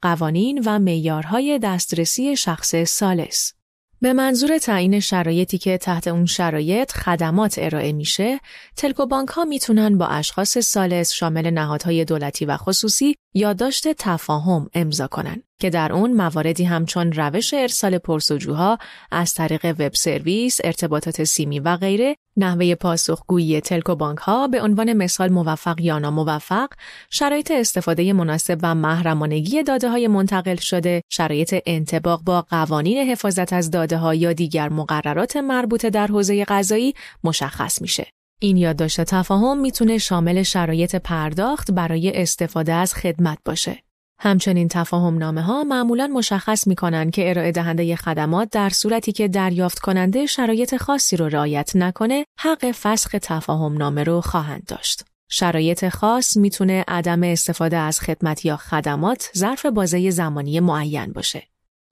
قوانین 0.01 0.63
و 0.65 0.79
معیارهای 0.79 1.59
دسترسی 1.63 2.35
شخص 2.35 2.75
سالس 2.75 3.53
به 4.01 4.13
منظور 4.13 4.57
تعیین 4.57 4.99
شرایطی 4.99 5.57
که 5.57 5.77
تحت 5.77 6.07
اون 6.07 6.25
شرایط 6.25 6.91
خدمات 6.91 7.55
ارائه 7.57 7.93
میشه، 7.93 8.39
تلکو 8.75 9.05
بانک 9.05 9.29
ها 9.29 9.45
می‌تونن 9.45 9.97
با 9.97 10.07
اشخاص 10.07 10.57
سالس 10.57 11.11
شامل 11.11 11.49
نهادهای 11.49 12.05
دولتی 12.05 12.45
و 12.45 12.57
خصوصی 12.57 13.15
یادداشت 13.33 13.93
تفاهم 13.93 14.69
امضا 14.73 15.07
کنن. 15.07 15.43
که 15.59 15.69
در 15.69 15.93
اون 15.93 16.13
مواردی 16.13 16.63
همچون 16.63 17.11
روش 17.11 17.53
ارسال 17.53 17.97
پرسجوها 17.97 18.77
از 19.11 19.33
طریق 19.33 19.75
وب 19.79 19.93
سرویس، 19.93 20.59
ارتباطات 20.63 21.23
سیمی 21.23 21.59
و 21.59 21.77
غیره، 21.77 22.15
نحوه 22.37 22.75
پاسخگویی 22.75 23.61
تلکو 23.61 23.95
بانک 23.95 24.17
ها 24.17 24.47
به 24.47 24.61
عنوان 24.61 24.93
مثال 24.93 25.29
موفق 25.29 25.81
یا 25.81 25.99
ناموفق، 25.99 26.69
شرایط 27.09 27.51
استفاده 27.51 28.13
مناسب 28.13 28.59
و 28.63 28.75
محرمانگی 28.75 29.63
داده 29.63 29.89
های 29.89 30.07
منتقل 30.07 30.55
شده، 30.55 31.01
شرایط 31.09 31.55
انتباق 31.65 32.21
با 32.23 32.41
قوانین 32.41 32.97
حفاظت 32.97 33.53
از 33.53 33.71
داده 33.71 33.97
ها 33.97 34.15
یا 34.15 34.33
دیگر 34.33 34.69
مقررات 34.69 35.37
مربوطه 35.37 35.89
در 35.89 36.07
حوزه 36.07 36.45
قضایی 36.45 36.93
مشخص 37.23 37.81
میشه. 37.81 38.07
این 38.41 38.57
یادداشت 38.57 39.01
تفاهم 39.01 39.57
می‌تونه 39.57 39.97
شامل 39.97 40.43
شرایط 40.43 40.95
پرداخت 40.95 41.71
برای 41.71 42.21
استفاده 42.21 42.73
از 42.73 42.93
خدمت 42.93 43.37
باشه. 43.45 43.83
همچنین 44.21 44.67
تفاهم 44.67 45.17
نامه 45.17 45.41
ها 45.41 45.63
معمولا 45.63 46.07
مشخص 46.07 46.67
می 46.67 46.75
کنند 46.75 47.11
که 47.11 47.29
ارائه 47.29 47.51
دهنده 47.51 47.95
خدمات 47.95 48.49
در 48.51 48.69
صورتی 48.69 49.11
که 49.11 49.27
دریافت 49.27 49.79
کننده 49.79 50.25
شرایط 50.25 50.77
خاصی 50.77 51.17
رو 51.17 51.27
رعایت 51.27 51.75
نکنه 51.75 52.25
حق 52.39 52.71
فسخ 52.71 53.15
تفاهم 53.21 53.77
نامه 53.77 54.03
رو 54.03 54.21
خواهند 54.21 54.65
داشت. 54.67 55.05
شرایط 55.31 55.89
خاص 55.89 56.37
می‌تونه 56.37 56.85
عدم 56.87 57.23
استفاده 57.23 57.77
از 57.77 57.99
خدمت 57.99 58.45
یا 58.45 58.57
خدمات 58.57 59.29
ظرف 59.37 59.65
بازه 59.65 60.09
زمانی 60.09 60.59
معین 60.59 61.13
باشه. 61.13 61.48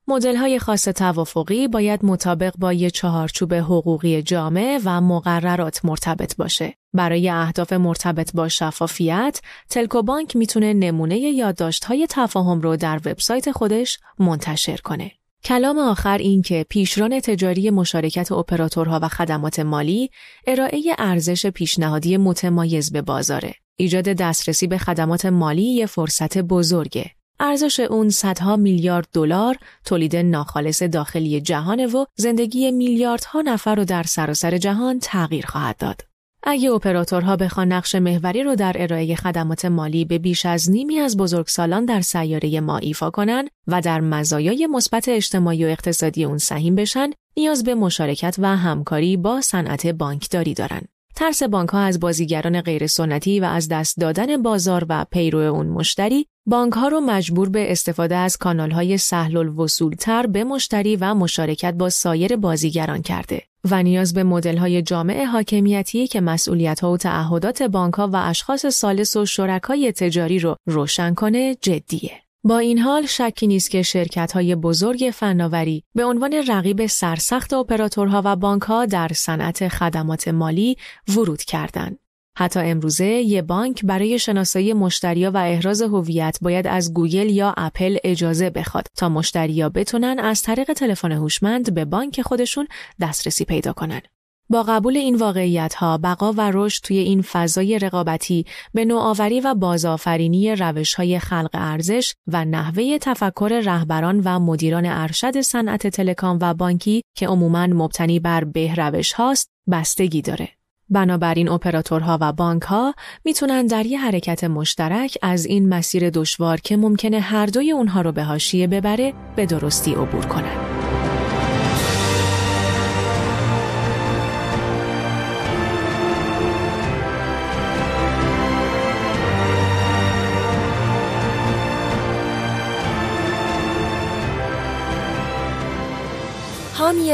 مدل 0.10 0.36
های 0.36 0.60
خاص 0.60 0.84
توافقی 0.88 1.68
باید 1.68 2.06
مطابق 2.06 2.54
با 2.58 2.74
یه 2.74 2.90
چهارچوب 2.90 3.54
حقوقی 3.54 4.22
جامع 4.22 4.80
و 4.86 5.02
مقررات 5.02 5.86
مرتبط 5.86 6.36
باشه. 6.36 6.74
برای 6.94 7.30
اهداف 7.30 7.74
مرتبط 7.74 8.32
با 8.34 8.48
شفافیت، 8.48 9.42
تلکو 9.70 10.02
بانک 10.02 10.36
می‌تونه 10.36 10.74
نمونه 10.74 11.20
یادداشت 11.20 11.86
های 11.86 12.08
تفاهم 12.10 12.62
رو 12.62 12.78
در 12.78 12.96
وبسایت 13.06 13.52
خودش 13.52 14.00
منتشر 14.20 14.78
کنه. 14.78 15.12
کلام 15.44 15.80
آخر 15.80 16.18
این 16.18 16.42
که 16.42 16.66
پیشران 16.70 17.20
تجاری 17.20 17.70
مشارکت 17.70 18.32
اپراتورها 18.32 19.00
و 19.04 19.08
خدمات 19.08 19.60
مالی 19.60 20.10
ارائه 20.48 20.82
ارزش 20.98 21.46
پیشنهادی 21.46 22.18
متمایز 22.18 22.92
به 22.92 23.02
بازاره. 23.02 23.54
ایجاد 23.76 24.06
دسترسی 24.06 24.68
به 24.68 24.78
خدمات 24.78 25.26
مالی 25.26 25.64
یه 25.64 25.86
فرصت 25.86 26.38
بزرگه. 26.38 27.17
ارزش 27.40 27.80
اون 27.80 28.10
صدها 28.10 28.56
میلیارد 28.56 29.08
دلار 29.14 29.58
تولید 29.86 30.16
ناخالص 30.16 30.84
داخلی 30.84 31.42
جهانه 31.42 31.88
و 31.88 32.06
زندگی 32.16 32.72
میلیاردها 32.72 33.42
نفر 33.42 33.76
رو 33.76 33.86
در 33.86 34.04
سراسر 34.04 34.58
جهان 34.58 35.00
تغییر 35.00 35.46
خواهد 35.46 35.78
داد. 35.78 36.02
اگه 36.44 36.72
اپراتورها 36.72 37.36
بخوان 37.36 37.72
نقش 37.72 37.96
محوری 37.96 38.44
رو 38.44 38.56
در 38.56 38.76
ارائه 38.80 39.16
خدمات 39.16 39.66
مالی 39.66 40.06
به 40.06 40.18
بیش 40.18 40.46
از 40.46 40.72
نیمی 40.72 41.00
از 41.00 41.18
بزرگسالان 41.18 41.86
در 41.86 42.02
سیاره 42.02 42.60
ما 42.60 42.78
ایفا 42.78 43.10
کنن 43.10 43.48
و 43.68 43.82
در 43.82 44.00
مزایای 44.00 44.68
مثبت 44.68 45.10
اجتماعی 45.10 45.66
و 45.66 45.68
اقتصادی 45.68 46.24
اون 46.24 46.38
سهیم 46.38 46.76
بشن، 46.76 47.10
نیاز 47.38 47.64
به 47.64 47.76
مشارکت 47.76 48.36
و 48.40 48.58
همکاری 48.58 49.18
با 49.18 49.42
صنعت 49.42 49.88
بانکداری 49.88 50.54
دارن. 50.54 50.82
ترس 51.18 51.44
بانک 51.44 51.70
ها 51.70 51.80
از 51.80 52.00
بازیگران 52.00 52.62
غیر 52.62 52.88
سنتی 52.88 53.40
و 53.40 53.46
از 53.46 53.68
دست 53.68 54.00
دادن 54.00 54.42
بازار 54.42 54.86
و 54.90 55.06
پیرو 55.12 55.40
اون 55.40 55.68
مشتری 55.68 56.26
بانک 56.46 56.74
ها 56.74 56.88
رو 56.88 57.00
مجبور 57.00 57.50
به 57.50 57.72
استفاده 57.72 58.16
از 58.16 58.38
کانال 58.38 58.72
های 58.72 58.98
سهل 58.98 59.38
الوصول 59.38 59.96
تر 59.96 60.28
به 60.28 60.44
مشتری 60.44 60.96
و 60.96 61.14
مشارکت 61.14 61.74
با 61.74 61.90
سایر 61.90 62.36
بازیگران 62.36 63.02
کرده 63.02 63.42
و 63.72 63.84
نیاز 63.84 64.14
به 64.14 64.24
مدل 64.24 64.58
های 64.58 64.82
جامع 64.82 65.24
حاکمیتی 65.24 66.08
که 66.08 66.22
مسئولیت 66.22 66.80
ها 66.80 66.92
و 66.92 66.98
تعهدات 66.98 67.64
بانک 67.64 67.94
ها 67.94 68.08
و 68.08 68.16
اشخاص 68.16 68.66
سالس 68.66 69.16
و 69.16 69.26
شرکای 69.26 69.92
تجاری 69.92 70.40
رو 70.40 70.56
روشن 70.66 71.14
کنه 71.14 71.56
جدیه. 71.62 72.27
با 72.44 72.58
این 72.58 72.80
حال 72.80 73.06
شکی 73.06 73.48
نیست 73.48 73.72
که 73.72 73.82
شرکت 73.82 74.32
های 74.32 74.56
بزرگ 74.56 75.12
فناوری 75.14 75.84
به 75.96 76.06
عنوان 76.06 76.34
رقیب 76.48 76.86
سرسخت 76.86 77.54
اپراتورها 77.54 78.22
و 78.26 78.36
بانک 78.36 78.62
ها 78.62 78.86
در 78.86 79.12
صنعت 79.14 79.68
خدمات 79.68 80.28
مالی 80.28 80.78
ورود 81.08 81.42
کردند. 81.42 82.00
حتی 82.38 82.60
امروزه 82.60 83.06
یه 83.06 83.42
بانک 83.42 83.86
برای 83.86 84.20
شناسایی 84.20 84.74
مشتریا 84.74 85.32
و 85.32 85.38
احراز 85.38 85.82
هویت 85.82 86.38
باید 86.42 86.68
از 86.68 86.94
گوگل 86.94 87.30
یا 87.30 87.54
اپل 87.58 87.98
اجازه 88.04 88.50
بخواد 88.50 88.88
تا 88.96 89.10
مشتریا 89.10 89.70
بتونن 89.70 90.20
از 90.20 90.42
طریق 90.42 90.74
تلفن 90.74 91.12
هوشمند 91.12 91.74
به 91.74 91.86
بانک 91.86 92.22
خودشون 92.22 92.68
دسترسی 93.02 93.46
پیدا 93.46 93.74
کنن. 93.74 94.02
با 94.50 94.64
قبول 94.64 94.98
این 94.98 95.16
واقعیت 95.16 95.74
ها 95.74 95.98
بقا 95.98 96.32
و 96.32 96.52
رشد 96.54 96.84
توی 96.84 96.98
این 96.98 97.22
فضای 97.22 97.80
رقابتی 97.80 98.46
به 98.74 98.86
نوآوری 98.86 99.40
و 99.40 99.54
بازآفرینی 99.54 100.56
روش 100.56 100.94
های 100.94 101.20
خلق 101.20 101.50
ارزش 101.54 102.14
و 102.28 102.46
نحوه 102.46 102.98
تفکر 102.98 103.62
رهبران 103.66 104.22
و 104.26 104.40
مدیران 104.40 104.86
ارشد 104.86 105.42
صنعت 105.42 105.88
تلکام 105.88 106.40
و 106.42 106.54
بانکی 106.54 107.02
که 107.16 107.28
عموماً 107.28 107.68
مبتنی 107.68 108.20
بر 108.20 108.44
به 108.44 108.76
روش 108.76 109.14
هاست 109.14 109.50
بستگی 109.72 110.22
داره. 110.22 110.50
بنابراین 110.90 111.50
اپراتورها 111.50 112.18
و 112.22 112.32
بانک 112.34 112.62
ها 112.62 112.94
می‌تونن 113.26 113.66
در 113.66 113.86
یه 113.86 114.00
حرکت 114.00 114.44
مشترک 114.44 115.18
از 115.22 115.46
این 115.46 115.70
مسیر 115.70 116.10
دشوار 116.10 116.60
که 116.60 116.78
ممکنه 116.78 117.20
هر 117.20 117.46
دوی 117.46 117.72
اونها 117.72 118.02
رو 118.02 118.12
به 118.12 118.24
حاشیه 118.24 118.68
ببره 118.68 119.14
به 119.36 119.46
درستی 119.46 119.92
عبور 119.92 120.26
کنن. 120.26 120.77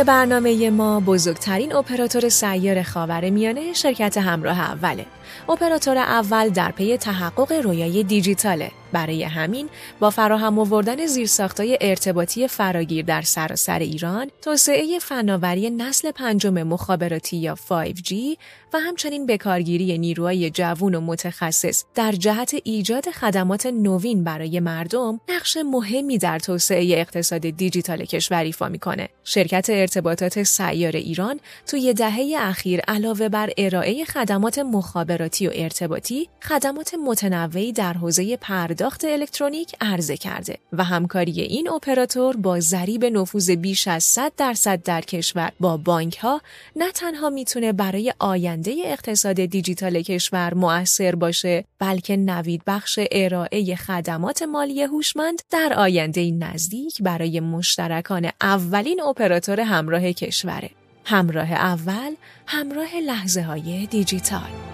برنامه 0.01 0.69
ما 0.69 0.99
بزرگترین 0.99 1.75
اپراتور 1.75 2.29
سیار 2.29 2.83
خاور 2.83 3.29
میانه 3.29 3.73
شرکت 3.73 4.17
همراه 4.17 4.59
اوله. 4.59 5.05
اپراتور 5.49 5.97
اول 5.97 6.49
در 6.49 6.71
پی 6.71 6.97
تحقق 6.97 7.51
رویای 7.51 8.03
دیجیتاله 8.03 8.71
برای 8.93 9.23
همین 9.23 9.69
با 9.99 10.09
فراهم 10.09 10.59
آوردن 10.59 11.05
زیرساختهای 11.05 11.77
ارتباطی 11.81 12.47
فراگیر 12.47 13.05
در 13.05 13.21
سراسر 13.21 13.79
ایران، 13.79 14.31
توسعه 14.41 14.99
فناوری 14.99 15.69
نسل 15.69 16.11
پنجم 16.11 16.63
مخابراتی 16.63 17.37
یا 17.37 17.55
5G 17.55 18.13
و 18.73 18.79
همچنین 18.79 19.25
بکارگیری 19.25 19.97
نیروهای 19.97 20.49
جوون 20.49 20.95
و 20.95 21.01
متخصص 21.01 21.83
در 21.95 22.11
جهت 22.11 22.55
ایجاد 22.63 23.09
خدمات 23.09 23.65
نوین 23.65 24.23
برای 24.23 24.59
مردم 24.59 25.19
نقش 25.29 25.57
مهمی 25.65 26.17
در 26.17 26.39
توسعه 26.39 26.99
اقتصاد 26.99 27.41
دیجیتال 27.41 28.05
کشور 28.05 28.43
ایفا 28.43 28.69
می‌کنه. 28.69 29.09
شرکت 29.23 29.69
ارتباطات 29.69 30.43
سیار 30.43 30.91
ایران 30.91 31.39
توی 31.67 31.93
دهه 31.93 32.35
اخیر 32.37 32.81
علاوه 32.87 33.29
بر 33.29 33.49
ارائه 33.57 34.05
خدمات 34.05 34.59
مخابراتی 34.59 35.22
و 35.23 35.51
ارتباطی، 35.53 36.29
خدمات 36.41 36.93
متنوعی 36.93 37.71
در 37.71 37.93
حوزه 37.93 38.37
پرداخت 38.37 38.83
پرداخت 38.83 39.05
الکترونیک 39.05 39.75
عرضه 39.81 40.17
کرده 40.17 40.57
و 40.73 40.83
همکاری 40.83 41.41
این 41.41 41.69
اپراتور 41.69 42.35
با 42.35 42.59
ضریب 42.59 43.05
نفوذ 43.05 43.51
بیش 43.51 43.87
از 43.87 44.03
100 44.03 44.31
درصد 44.37 44.83
در 44.83 45.01
کشور 45.01 45.51
با 45.59 45.77
بانک 45.77 46.17
ها 46.17 46.41
نه 46.75 46.91
تنها 46.91 47.29
می‌تونه 47.29 47.73
برای 47.73 48.13
آینده 48.19 48.73
اقتصاد 48.85 49.45
دیجیتال 49.45 50.01
کشور 50.01 50.53
مؤثر 50.53 51.15
باشه 51.15 51.65
بلکه 51.79 52.17
نوید 52.17 52.61
بخش 52.67 52.99
ارائه 53.11 53.75
خدمات 53.75 54.43
مالی 54.43 54.83
هوشمند 54.83 55.41
در 55.51 55.73
آینده 55.77 56.31
نزدیک 56.31 57.01
برای 57.01 57.39
مشترکان 57.39 58.29
اولین 58.41 59.01
اپراتور 59.01 59.59
همراه 59.59 60.13
کشوره. 60.13 60.69
همراه 61.05 61.51
اول 61.51 62.15
همراه 62.47 62.95
لحظه 62.95 63.41
های 63.41 63.85
دیجیتال. 63.85 64.72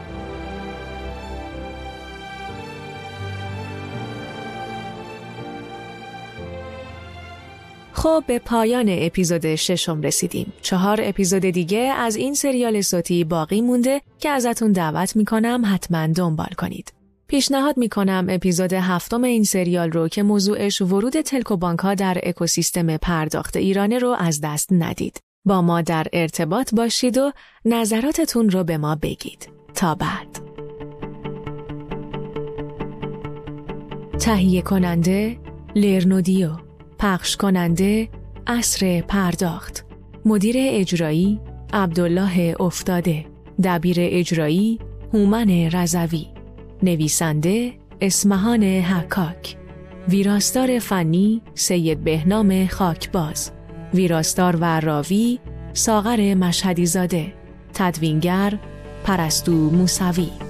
خب 8.00 8.24
به 8.28 8.40
پایان 8.40 8.86
اپیزود 8.90 9.56
ششم 9.56 10.02
رسیدیم. 10.02 10.54
چهار 10.62 11.00
اپیزود 11.04 11.42
دیگه 11.42 11.80
از 11.80 12.16
این 12.16 12.34
سریال 12.34 12.82
صوتی 12.82 13.24
باقی 13.24 13.62
مونده 13.62 14.02
که 14.20 14.30
ازتون 14.30 14.72
دعوت 14.72 15.16
می‌کنم 15.16 15.64
حتما 15.66 16.08
دنبال 16.08 16.50
کنید. 16.58 16.94
پیشنهاد 17.28 17.78
می‌کنم 17.78 18.28
اپیزود 18.30 18.74
هفتم 18.74 19.24
این 19.24 19.44
سریال 19.44 19.92
رو 19.92 20.08
که 20.08 20.24
موضوعش 20.24 20.82
ورود 20.82 21.22
تلکو 21.22 21.58
بانک 21.58 21.80
ها 21.80 21.94
در 21.94 22.18
اکوسیستم 22.24 22.98
پرداخت 22.98 23.58
ایرانه 23.58 23.98
رو 23.98 24.16
از 24.20 24.42
دست 24.44 24.70
ندید. 24.72 25.20
با 25.46 25.62
ما 25.62 25.82
در 25.82 26.08
ارتباط 26.14 26.76
باشید 26.76 27.18
و 27.18 27.32
نظراتتون 27.66 28.50
رو 28.50 28.64
به 28.64 28.78
ما 28.78 28.96
بگید. 28.96 29.50
تا 29.76 29.96
بعد. 29.96 30.40
تهیه 34.20 34.62
کننده 34.62 35.38
لرنودیو 35.76 36.69
پخش 37.00 37.38
کننده 37.38 38.10
اصر 38.48 39.02
پرداخت. 39.02 39.86
مدیر 40.26 40.56
اجرایی 40.60 41.40
عبدالله 41.74 42.62
افتاده. 42.62 43.26
دبیر 43.64 43.98
اجرایی 44.00 44.80
هومن 45.14 45.50
رزوی 45.74 46.28
نویسنده 46.84 47.74
اسمهان 48.02 48.64
حکاک. 48.64 49.58
ویراستار 50.08 50.80
فنی 50.80 51.42
سید 51.56 52.04
بهنام 52.04 52.68
خاکباز. 52.68 53.52
ویراستار 53.94 54.56
و 54.56 54.80
راوی 54.80 55.40
ساغر 55.74 56.34
مشهدی 56.34 56.86
زاده 56.86 57.34
تدوینگر 57.74 58.60
پرستو 59.04 59.52
موسوی. 59.52 60.49